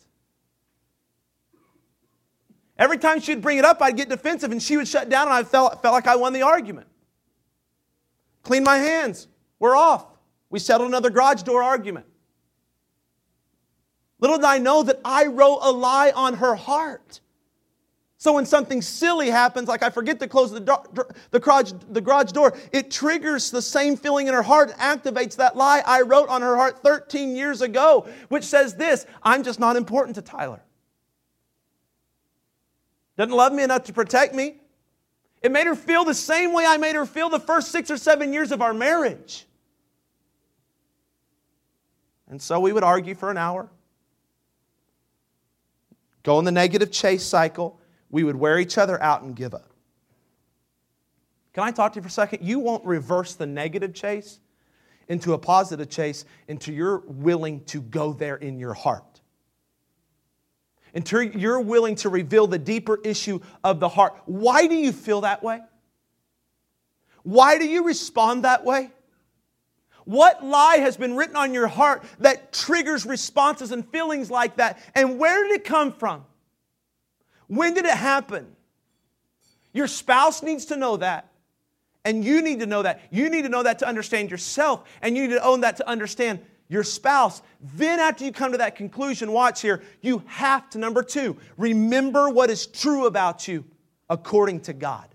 [2.78, 5.34] Every time she'd bring it up, I'd get defensive and she would shut down and
[5.34, 6.88] I felt, felt like I won the argument.
[8.44, 9.28] Clean my hands.
[9.60, 10.06] We're off.
[10.50, 12.06] We settled another garage door argument.
[14.20, 17.20] Little did I know that I wrote a lie on her heart.
[18.22, 22.02] So when something silly happens, like I forget to close the, do- the, garage, the
[22.02, 26.30] garage door, it triggers the same feeling in her heart, activates that lie I wrote
[26.30, 30.62] on her heart 13 years ago, which says this I'm just not important to Tyler.
[33.18, 34.58] Doesn't love me enough to protect me.
[35.42, 37.98] It made her feel the same way I made her feel the first six or
[37.98, 39.48] seven years of our marriage.
[42.30, 43.68] And so we would argue for an hour,
[46.22, 47.81] go in the negative chase cycle
[48.12, 49.72] we would wear each other out and give up.
[51.54, 52.46] Can I talk to you for a second?
[52.46, 54.40] You won't reverse the negative chase
[55.08, 59.22] into a positive chase until you're willing to go there in your heart.
[60.94, 64.22] Until you're willing to reveal the deeper issue of the heart.
[64.26, 65.60] Why do you feel that way?
[67.24, 68.92] Why do you respond that way?
[70.06, 74.80] What lie has been written on your heart that triggers responses and feelings like that?
[74.96, 76.26] And where did it come from?
[77.52, 78.48] When did it happen?
[79.74, 81.28] Your spouse needs to know that.
[82.06, 83.02] And you need to know that.
[83.12, 84.88] You need to know that to understand yourself.
[85.02, 87.42] And you need to own that to understand your spouse.
[87.76, 92.30] Then, after you come to that conclusion, watch here, you have to, number two, remember
[92.30, 93.66] what is true about you
[94.10, 95.10] according to God.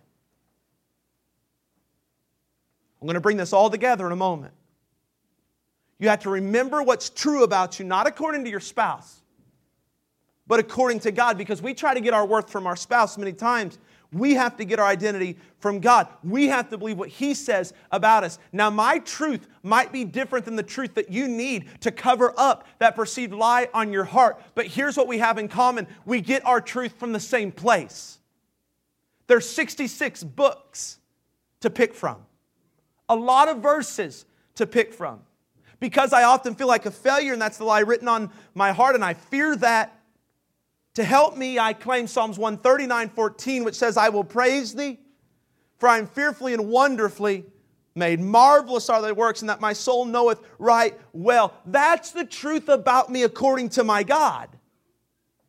[3.01, 4.53] I'm going to bring this all together in a moment.
[5.99, 9.23] You have to remember what's true about you, not according to your spouse,
[10.47, 13.33] but according to God, because we try to get our worth from our spouse many
[13.33, 13.79] times.
[14.13, 16.07] We have to get our identity from God.
[16.23, 18.39] We have to believe what He says about us.
[18.53, 22.67] Now, my truth might be different than the truth that you need to cover up
[22.79, 24.41] that perceived lie on your heart.
[24.55, 28.19] But here's what we have in common we get our truth from the same place.
[29.27, 30.99] There's 66 books
[31.61, 32.19] to pick from,
[33.09, 35.21] a lot of verses to pick from.
[35.79, 38.95] Because I often feel like a failure, and that's the lie written on my heart,
[38.95, 39.96] and I fear that
[40.97, 44.99] to help me, I claim Psalms 139 14, which says, I will praise thee,
[45.77, 47.45] for I am fearfully and wonderfully
[47.95, 48.19] made.
[48.19, 51.53] Marvelous are thy works, and that my soul knoweth right well.
[51.67, 54.49] That's the truth about me according to my God.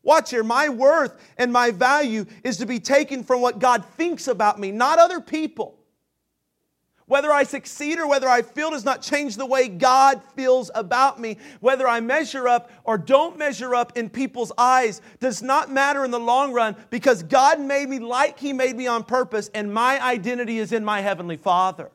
[0.04, 4.28] Watch here, my worth and my value is to be taken from what God thinks
[4.28, 5.80] about me, not other people.
[7.08, 11.22] Whether I succeed or whether I fail does not change the way God feels about
[11.22, 11.38] me.
[11.62, 16.12] Whether I measure up or don't measure up in people's eyes does not matter in
[16.12, 20.04] the long run because God made me like He made me on purpose, and my
[20.04, 21.92] identity is in my Heavenly Father.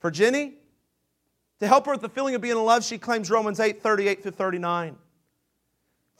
[0.00, 0.54] For Jenny,
[1.60, 4.22] to help her with the feeling of being in love, she claims Romans 8 38
[4.22, 4.96] through 39.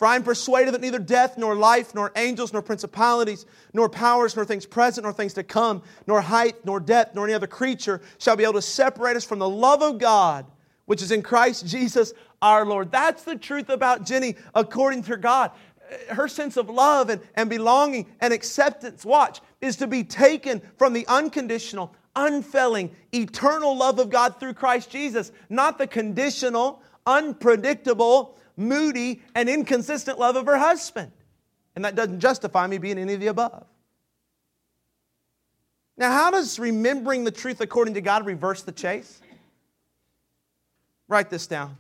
[0.01, 4.35] For I am persuaded that neither death, nor life, nor angels, nor principalities, nor powers,
[4.35, 8.01] nor things present, nor things to come, nor height, nor depth, nor any other creature
[8.17, 10.47] shall be able to separate us from the love of God,
[10.87, 12.91] which is in Christ Jesus our Lord.
[12.91, 15.51] That's the truth about Jenny according to God.
[16.09, 20.95] Her sense of love and, and belonging and acceptance, watch, is to be taken from
[20.95, 29.23] the unconditional, unfailing, eternal love of God through Christ Jesus, not the conditional, unpredictable, moody,
[29.35, 31.11] and inconsistent love of her husband.
[31.75, 33.65] And that doesn't justify me being any of the above.
[35.97, 39.21] Now, how does remembering the truth according to God reverse the chase?
[41.09, 41.77] Write this down.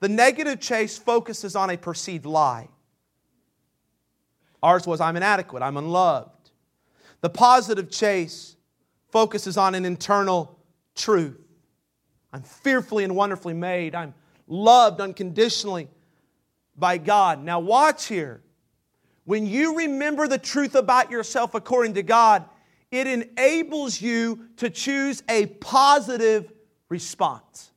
[0.00, 2.68] The negative chase focuses on a perceived lie.
[4.62, 6.50] Ours was, I'm inadequate, I'm unloved.
[7.20, 8.56] The positive chase
[9.10, 10.58] focuses on an internal
[10.94, 11.40] truth.
[12.32, 13.94] I'm fearfully and wonderfully made.
[13.94, 14.14] I'm
[14.46, 15.88] loved unconditionally
[16.76, 17.42] by God.
[17.42, 18.42] Now, watch here.
[19.24, 22.44] When you remember the truth about yourself according to God,
[22.90, 26.52] it enables you to choose a positive
[26.88, 27.72] response.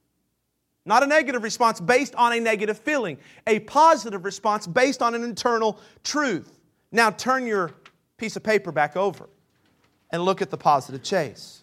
[0.86, 3.17] Not a negative response based on a negative feeling,
[3.47, 6.59] a positive response based on an internal truth.
[6.91, 7.72] Now, turn your
[8.17, 9.30] piece of paper back over
[10.11, 11.59] and look at the positive chase.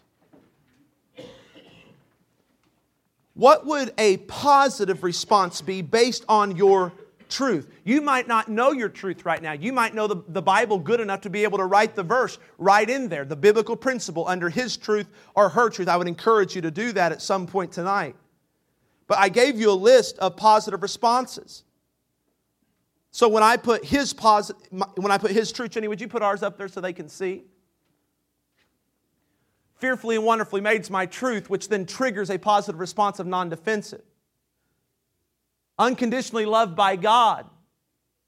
[3.37, 6.95] What would a positive response be based on your
[7.28, 7.70] truth?
[7.84, 9.53] You might not know your truth right now.
[9.53, 12.39] You might know the, the Bible good enough to be able to write the verse
[12.57, 15.87] right in there, the biblical principle under His truth or her truth.
[15.87, 18.16] I would encourage you to do that at some point tonight.
[19.07, 21.62] But I gave you a list of positive responses.
[23.11, 26.22] So when I put his positive, when I put his truth, Jenny, would you put
[26.22, 27.45] ours up there so they can see?
[29.77, 33.49] Fearfully and wonderfully made is my truth, which then triggers a positive response of non
[33.49, 34.03] defensive.
[35.79, 37.47] Unconditionally loved by God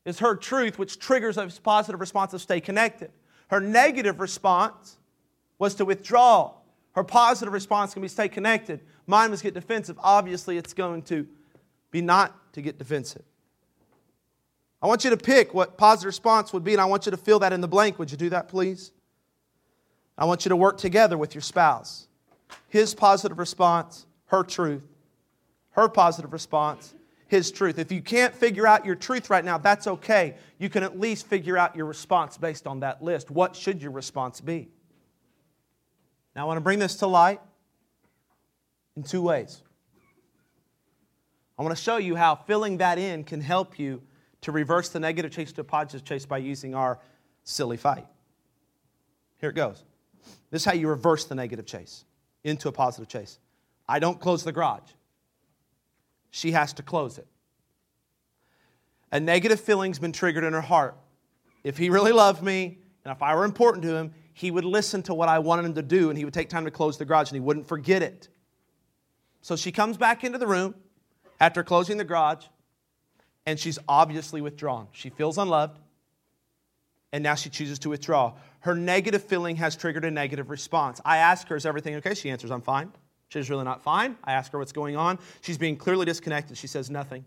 [0.05, 3.11] is her truth, which triggers a positive response of stay connected.
[3.49, 4.99] Her negative response
[5.59, 6.53] was to withdraw.
[6.93, 8.81] Her positive response can be stay connected.
[9.07, 9.99] Mine was get defensive.
[10.03, 11.27] Obviously, it's going to
[11.91, 13.23] be not to get defensive.
[14.83, 17.17] I want you to pick what positive response would be, and I want you to
[17.17, 17.99] fill that in the blank.
[17.99, 18.93] Would you do that, please?
[20.19, 22.09] I want you to work together with your spouse.
[22.69, 24.83] His positive response, her truth.
[25.71, 26.93] Her positive response,
[27.29, 27.79] his truth.
[27.79, 30.35] If you can't figure out your truth right now, that's okay.
[30.59, 33.31] You can at least figure out your response based on that list.
[33.31, 34.69] What should your response be?
[36.35, 37.41] Now, I want to bring this to light
[38.97, 39.63] in two ways.
[41.57, 44.03] I want to show you how filling that in can help you
[44.41, 46.99] to reverse the negative chase to a positive chase by using our
[47.45, 48.07] silly fight.
[49.41, 49.85] Here it goes.
[50.51, 52.05] This is how you reverse the negative chase
[52.45, 53.39] into a positive chase.
[53.89, 54.91] I don't close the garage.
[56.31, 57.27] She has to close it.
[59.11, 60.97] A negative feeling's been triggered in her heart.
[61.65, 65.03] If he really loved me, and if I were important to him, he would listen
[65.05, 67.05] to what I wanted him to do, and he would take time to close the
[67.05, 68.29] garage, and he wouldn't forget it.
[69.41, 70.75] So she comes back into the room
[71.41, 72.45] after closing the garage,
[73.47, 74.89] and she's obviously withdrawn.
[74.93, 75.79] She feels unloved,
[77.13, 81.01] and now she chooses to withdraw her negative feeling has triggered a negative response.
[81.05, 82.15] I ask her, Is everything okay?
[82.15, 82.93] She answers, I'm fine.
[83.29, 84.17] She's really not fine.
[84.25, 85.19] I ask her what's going on.
[85.43, 86.57] She's being clearly disconnected.
[86.57, 87.25] She says nothing.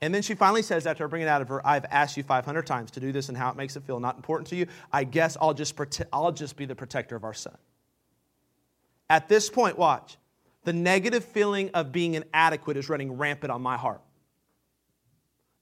[0.00, 2.22] And then she finally says, after I bring it out of her, I've asked you
[2.22, 4.66] 500 times to do this and how it makes it feel not important to you.
[4.92, 7.56] I guess I'll just, prote- I'll just be the protector of our son.
[9.08, 10.16] At this point, watch.
[10.64, 14.00] The negative feeling of being inadequate is running rampant on my heart.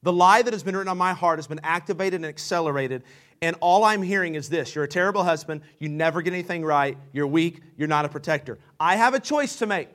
[0.03, 3.05] The lie that has been written on my heart has been activated and accelerated,
[3.41, 5.63] and all I'm hearing is this You're a terrible husband.
[5.79, 6.97] You never get anything right.
[7.13, 7.61] You're weak.
[7.77, 8.59] You're not a protector.
[8.79, 9.89] I have a choice to make.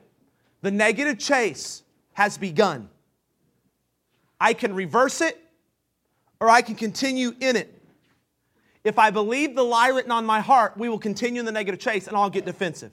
[0.60, 1.82] The negative chase
[2.12, 2.88] has begun.
[4.40, 5.38] I can reverse it
[6.40, 7.74] or I can continue in it.
[8.84, 11.80] If I believe the lie written on my heart, we will continue in the negative
[11.80, 12.92] chase and I'll get defensive.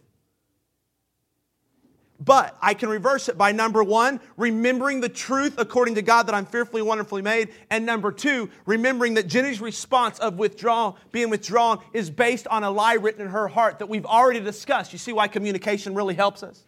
[2.25, 6.33] But I can reverse it by number one, remembering the truth according to God that
[6.33, 7.49] I'm fearfully wonderfully made.
[7.69, 12.71] And number two, remembering that Jenny's response of withdrawn, being withdrawn, is based on a
[12.71, 14.91] lie written in her heart that we've already discussed.
[14.91, 16.65] You see why communication really helps us?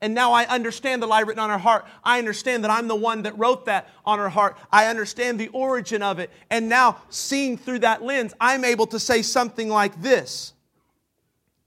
[0.00, 1.86] And now I understand the lie written on her heart.
[2.02, 4.58] I understand that I'm the one that wrote that on her heart.
[4.72, 6.30] I understand the origin of it.
[6.50, 10.52] And now, seeing through that lens, I'm able to say something like this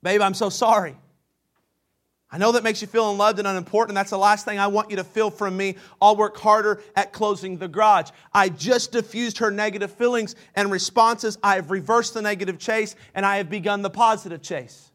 [0.03, 0.97] Babe, I'm so sorry.
[2.31, 3.95] I know that makes you feel unloved and unimportant.
[3.95, 5.77] That's the last thing I want you to feel from me.
[5.99, 8.11] I'll work harder at closing the garage.
[8.31, 11.39] I just diffused her negative feelings and responses.
[11.41, 14.91] I have reversed the negative chase and I have begun the positive chase.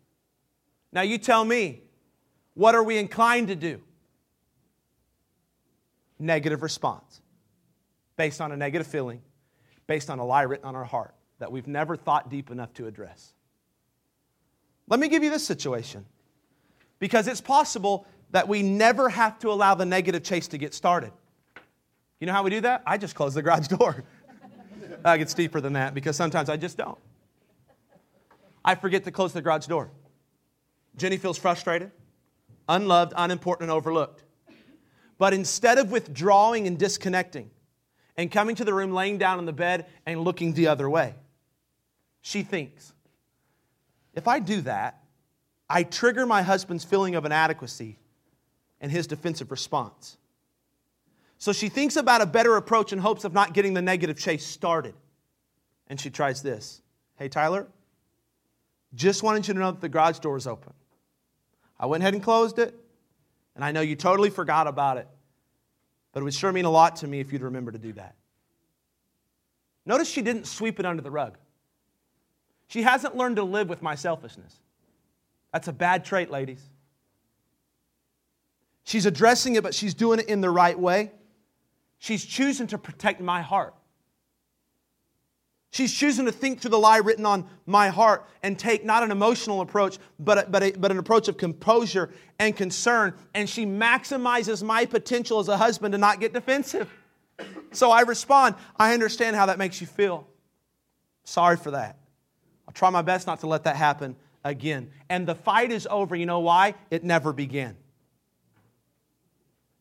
[0.93, 1.83] Now, you tell me,
[2.55, 3.81] what are we inclined to do?
[6.21, 7.21] Negative response
[8.17, 9.21] based on a negative feeling,
[9.89, 12.87] based on a lie written on our heart that we've never thought deep enough to
[12.87, 13.33] address.
[14.87, 16.05] Let me give you this situation.
[16.99, 21.13] Because it's possible that we never have to allow the negative chase to get started.
[22.21, 22.83] You know how we do that?
[22.87, 24.05] I just close the garage door.
[25.05, 26.99] I get deeper than that because sometimes I just don't.
[28.65, 29.91] I forget to close the garage door.
[30.97, 31.91] Jenny feels frustrated,
[32.69, 34.23] unloved, unimportant, and overlooked.
[35.19, 37.51] But instead of withdrawing and disconnecting
[38.17, 41.15] and coming to the room, laying down on the bed, and looking the other way,
[42.23, 42.93] she thinks,
[44.15, 45.04] if I do that,
[45.69, 47.99] I trigger my husband's feeling of inadequacy
[48.81, 50.19] and his defensive response.
[51.39, 54.47] So she thinks about a better approach in hopes of not getting the negative chase
[54.47, 54.95] started.
[55.89, 56.83] And she tries this
[57.17, 57.67] Hey, Tyler,
[58.95, 60.73] Just wanted you to know that the garage door is open.
[61.79, 62.75] I went ahead and closed it,
[63.55, 65.09] and I know you totally forgot about it,
[66.13, 68.15] but it would sure mean a lot to me if you'd remember to do that.
[69.85, 71.37] Notice she didn't sweep it under the rug.
[72.69, 74.61] She hasn't learned to live with my selfishness.
[75.55, 76.61] That's a bad trait, ladies.
[78.83, 81.13] She's addressing it, but she's doing it in the right way.
[81.99, 83.73] She's choosing to protect my heart.
[85.71, 89.13] She's choosing to think through the lie written on my heart and take not an
[89.13, 93.15] emotional approach, but, a, but, a, but an approach of composure and concern.
[93.33, 96.93] And she maximizes my potential as a husband to not get defensive.
[97.71, 100.27] So I respond, I understand how that makes you feel.
[101.23, 101.97] Sorry for that.
[102.67, 104.91] I'll try my best not to let that happen again.
[105.09, 106.15] And the fight is over.
[106.15, 106.75] You know why?
[106.91, 107.77] It never began.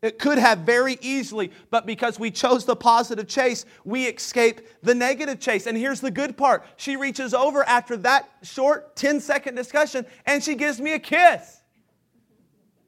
[0.03, 4.93] It could have very easily, but because we chose the positive chase, we escape the
[4.93, 5.65] negative chase.
[5.65, 10.43] And here's the good part she reaches over after that short 10 second discussion and
[10.43, 11.61] she gives me a kiss.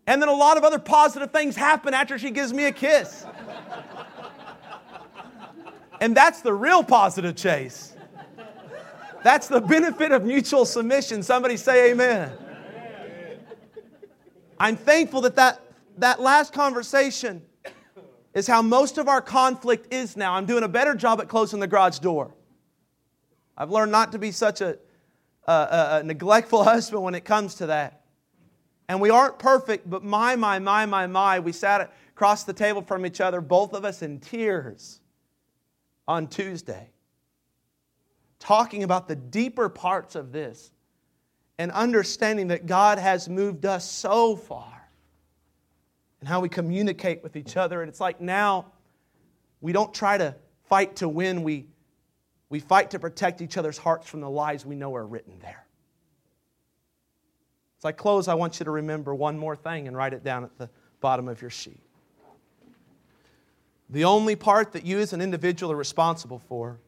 [0.07, 3.25] And then a lot of other positive things happen after she gives me a kiss.
[6.01, 7.94] And that's the real positive chase.
[9.25, 11.23] That's the benefit of mutual submission.
[11.23, 12.31] Somebody say amen.
[14.59, 15.61] I'm thankful that that
[15.97, 17.41] that last conversation
[18.35, 20.35] is how most of our conflict is now.
[20.35, 22.35] I'm doing a better job at closing the garage door.
[23.57, 24.77] I've learned not to be such a,
[25.47, 28.03] a, a neglectful husband when it comes to that.
[28.87, 32.83] And we aren't perfect, but my, my, my, my, my, we sat across the table
[32.83, 34.99] from each other, both of us in tears
[36.07, 36.91] on Tuesday,
[38.45, 40.71] talking about the deeper parts of this
[41.57, 44.87] and understanding that God has moved us so far
[46.19, 47.81] and how we communicate with each other.
[47.81, 48.67] And it's like now
[49.61, 50.35] we don't try to
[50.69, 51.65] fight to win, we,
[52.49, 55.65] we fight to protect each other's hearts from the lies we know are written there.
[57.79, 60.43] As I close, I want you to remember one more thing and write it down
[60.43, 60.69] at the
[61.01, 61.81] bottom of your sheet.
[63.89, 66.79] The only part that you as an individual are responsible for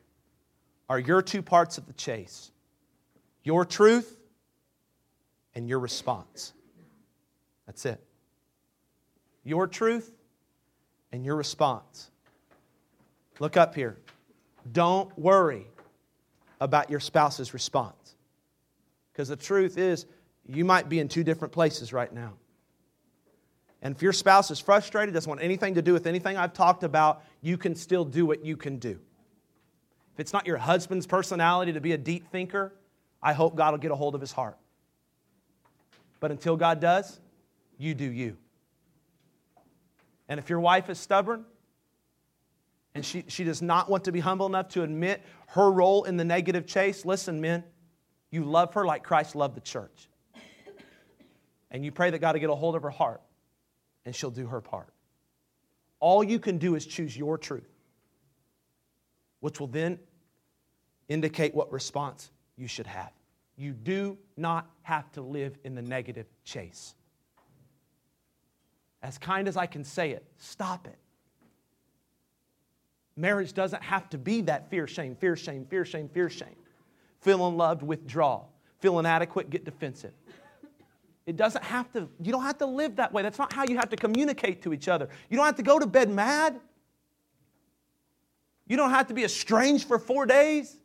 [0.89, 2.51] are your two parts of the chase
[3.43, 4.17] your truth
[5.55, 6.53] and your response.
[7.65, 8.03] That's it
[9.47, 10.13] your truth
[11.13, 12.11] and your response.
[13.39, 13.97] Look up here.
[14.73, 15.65] Don't worry
[16.59, 18.15] about your spouse's response.
[19.13, 20.05] Because the truth is,
[20.45, 22.33] you might be in two different places right now.
[23.81, 26.83] And if your spouse is frustrated, doesn't want anything to do with anything I've talked
[26.83, 28.99] about, you can still do what you can do.
[30.17, 32.73] If it's not your husband's personality to be a deep thinker,
[33.21, 34.57] I hope God will get a hold of his heart.
[36.19, 37.19] But until God does,
[37.77, 38.35] you do you.
[40.27, 41.45] And if your wife is stubborn
[42.95, 46.17] and she, she does not want to be humble enough to admit her role in
[46.17, 47.63] the negative chase, listen, men,
[48.31, 50.09] you love her like Christ loved the church.
[51.69, 53.21] And you pray that God will get a hold of her heart
[54.03, 54.89] and she'll do her part.
[55.99, 57.69] All you can do is choose your truth,
[59.41, 59.99] which will then
[61.09, 63.11] indicate what response you should have.
[63.57, 66.95] You do not have to live in the negative chase
[69.01, 70.97] as kind as I can say it, stop it.
[73.15, 76.55] Marriage doesn't have to be that fear, shame, fear, shame, fear, shame, fear, shame.
[77.21, 78.43] Feeling loved, withdraw.
[78.79, 80.13] Feel inadequate, get defensive.
[81.25, 83.21] It doesn't have to, you don't have to live that way.
[83.21, 85.09] That's not how you have to communicate to each other.
[85.29, 86.59] You don't have to go to bed mad.
[88.67, 90.77] You don't have to be estranged for four days.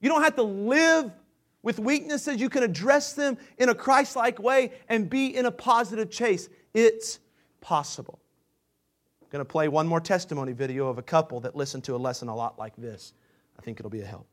[0.00, 1.10] You don't have to live
[1.62, 2.40] with weaknesses.
[2.40, 6.48] You can address them in a Christ like way and be in a positive chase.
[6.74, 7.18] It's
[7.60, 8.20] possible.
[9.22, 11.98] I'm going to play one more testimony video of a couple that listened to a
[11.98, 13.12] lesson a lot like this.
[13.58, 14.26] I think it'll be a help.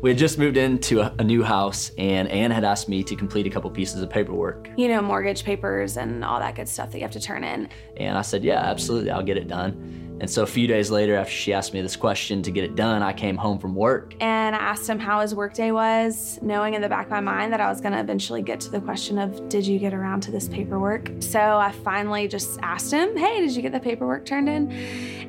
[0.00, 3.16] We had just moved into a, a, new house, and Anne had asked me to
[3.16, 4.68] complete a couple pieces of paperwork.
[4.76, 7.68] You know, mortgage papers and all that good stuff that you have to turn in.
[7.96, 10.07] And I said, Yeah, absolutely, I'll get it done.
[10.20, 12.74] And so a few days later, after she asked me this question to get it
[12.74, 14.14] done, I came home from work.
[14.20, 17.52] And I asked him how his workday was, knowing in the back of my mind
[17.52, 20.22] that I was going to eventually get to the question of, Did you get around
[20.22, 21.10] to this paperwork?
[21.20, 24.72] So I finally just asked him, Hey, did you get the paperwork turned in?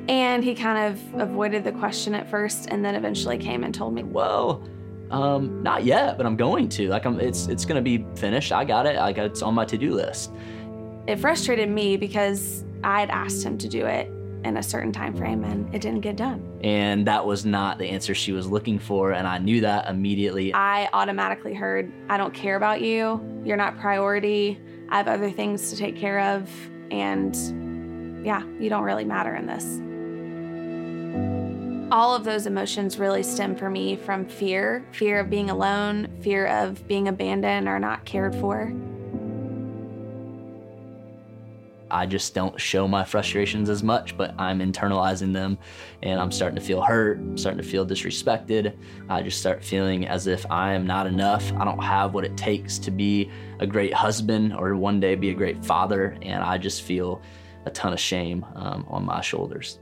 [0.08, 3.94] And he kind of avoided the question at first and then eventually came and told
[3.94, 4.68] me, Well,
[5.12, 6.88] um, not yet, but I'm going to.
[6.88, 8.50] Like, I'm, it's it's going to be finished.
[8.50, 8.96] I got it.
[8.96, 10.32] Like, it's on my to-do list.
[11.06, 14.10] It frustrated me because I'd asked him to do it
[14.44, 16.58] in a certain time frame and it didn't get done.
[16.62, 20.54] And that was not the answer she was looking for and I knew that immediately.
[20.54, 23.20] I automatically heard, I don't care about you.
[23.44, 24.60] You're not priority.
[24.90, 26.50] I have other things to take care of,
[26.90, 29.80] and yeah, you don't really matter in this.
[31.92, 36.46] All of those emotions really stem for me from fear fear of being alone, fear
[36.46, 38.72] of being abandoned or not cared for.
[41.90, 45.58] I just don't show my frustrations as much, but I'm internalizing them
[46.02, 48.76] and I'm starting to feel hurt, I'm starting to feel disrespected.
[49.08, 51.52] I just start feeling as if I am not enough.
[51.54, 55.30] I don't have what it takes to be a great husband or one day be
[55.30, 57.20] a great father, and I just feel
[57.66, 59.78] a ton of shame um, on my shoulders.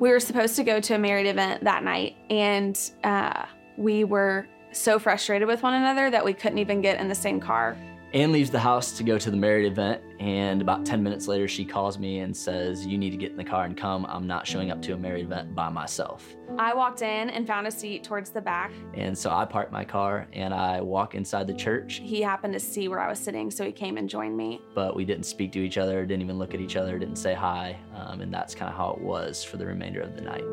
[0.00, 3.46] We were supposed to go to a married event that night, and uh,
[3.76, 7.40] we were so frustrated with one another that we couldn't even get in the same
[7.40, 7.76] car.
[8.14, 11.46] Anne leaves the house to go to the married event, and about 10 minutes later,
[11.46, 14.06] she calls me and says, You need to get in the car and come.
[14.06, 16.34] I'm not showing up to a married event by myself.
[16.58, 18.72] I walked in and found a seat towards the back.
[18.94, 22.00] And so I park my car and I walk inside the church.
[22.02, 24.62] He happened to see where I was sitting, so he came and joined me.
[24.74, 27.34] But we didn't speak to each other, didn't even look at each other, didn't say
[27.34, 27.78] hi.
[27.94, 30.44] Um, and that's kind of how it was for the remainder of the night.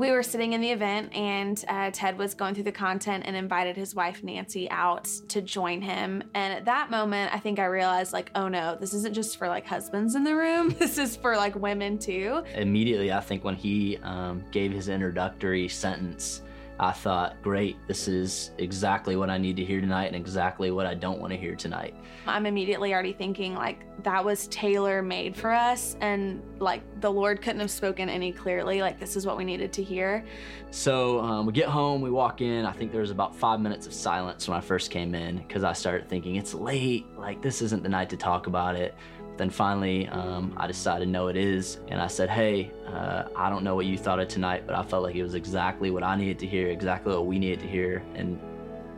[0.00, 3.36] We were sitting in the event and uh, ted was going through the content and
[3.36, 6.22] invited his wife nancy out to join him.
[6.34, 9.46] And at that moment i think i realized like oh no this isn't just for
[9.46, 10.74] like husbands in the room.
[10.80, 12.42] This is for like women too.
[12.54, 16.42] Immediately i think when he um, gave his introductory sentence
[16.82, 20.86] I thought, great, this is exactly what I need to hear tonight and exactly what
[20.86, 21.94] I don't want to hear tonight.
[22.26, 25.98] I'm immediately already thinking, like, that was tailor made for us.
[26.00, 28.80] And, like, the Lord couldn't have spoken any clearly.
[28.80, 30.24] Like, this is what we needed to hear.
[30.70, 32.64] So um, we get home, we walk in.
[32.64, 35.64] I think there was about five minutes of silence when I first came in because
[35.64, 37.04] I started thinking, it's late.
[37.14, 38.94] Like, this isn't the night to talk about it.
[39.40, 41.78] Then finally, um, I decided, no, it is.
[41.88, 44.82] And I said, hey, uh, I don't know what you thought of tonight, but I
[44.82, 47.66] felt like it was exactly what I needed to hear, exactly what we needed to
[47.66, 48.38] hear, and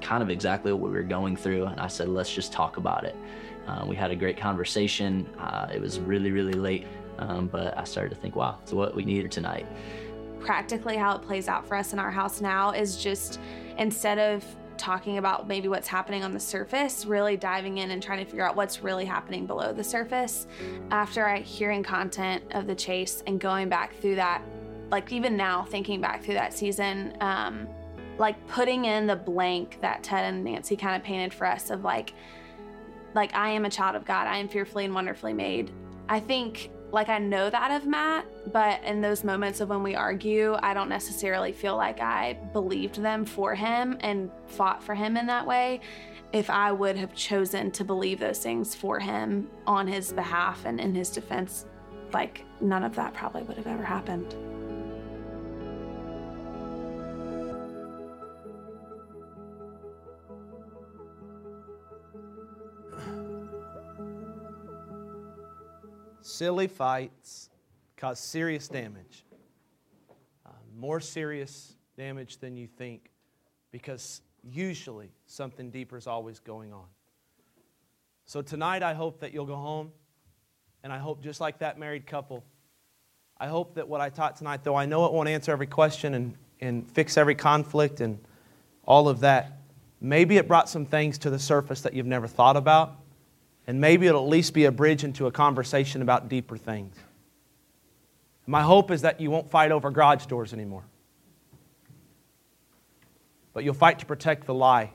[0.00, 1.66] kind of exactly what we were going through.
[1.66, 3.14] And I said, let's just talk about it.
[3.68, 5.28] Uh, we had a great conversation.
[5.38, 6.88] Uh, it was really, really late,
[7.20, 9.68] um, but I started to think, wow, it's what we needed tonight.
[10.40, 13.38] Practically, how it plays out for us in our house now is just
[13.78, 14.44] instead of
[14.82, 18.44] talking about maybe what's happening on the surface, really diving in and trying to figure
[18.44, 20.48] out what's really happening below the surface.
[20.90, 24.42] After hearing content of the chase and going back through that,
[24.90, 27.68] like even now thinking back through that season, um,
[28.18, 31.84] like putting in the blank that Ted and Nancy kind of painted for us of
[31.84, 32.12] like,
[33.14, 35.70] like I am a child of God, I am fearfully and wonderfully made.
[36.08, 39.94] I think like I know that of Matt, but in those moments of when we
[39.94, 45.16] argue, I don't necessarily feel like I believed them for him and fought for him
[45.16, 45.80] in that way.
[46.34, 50.78] If I would have chosen to believe those things for him on his behalf and
[50.78, 51.64] in his defense,
[52.12, 54.34] like none of that probably would have ever happened.
[66.32, 67.50] Silly fights
[67.98, 69.26] cause serious damage.
[70.46, 73.10] Uh, more serious damage than you think
[73.70, 76.86] because usually something deeper is always going on.
[78.24, 79.92] So tonight, I hope that you'll go home,
[80.82, 82.42] and I hope, just like that married couple,
[83.36, 86.14] I hope that what I taught tonight, though I know it won't answer every question
[86.14, 88.18] and, and fix every conflict and
[88.84, 89.60] all of that,
[90.00, 93.01] maybe it brought some things to the surface that you've never thought about
[93.66, 96.96] and maybe it'll at least be a bridge into a conversation about deeper things.
[98.46, 100.82] My hope is that you won't fight over garage doors anymore,
[103.52, 104.90] but you'll fight to protect the lie.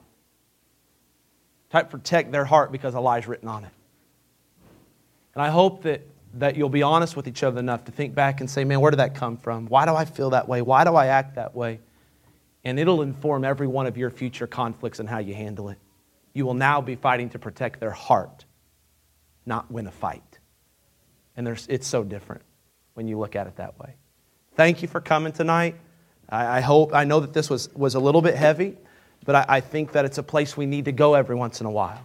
[1.71, 3.71] To protect their heart because a lie is written on it.
[5.35, 6.01] And I hope that,
[6.35, 8.89] that you'll be honest with each other enough to think back and say, man, where
[8.89, 9.67] did that come from?
[9.67, 10.61] Why do I feel that way?
[10.61, 11.79] Why do I act that way?
[12.63, 15.77] And it'll inform every one of your future conflicts and how you handle it.
[16.33, 18.45] You will now be fighting to protect their heart
[19.47, 20.39] not win a fight.
[21.35, 22.41] And it's so different
[22.93, 23.95] when you look at it that way.
[24.55, 25.75] Thank you for coming tonight.
[26.29, 28.75] I, I hope, I know that this was, was a little bit heavy,
[29.23, 31.67] but I, I, think that it's a place we need to go every once in
[31.67, 32.03] a while.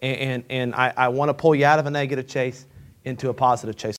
[0.00, 2.66] And, and, and I, I want to pull you out of a negative chase
[3.04, 3.90] into a positive chase.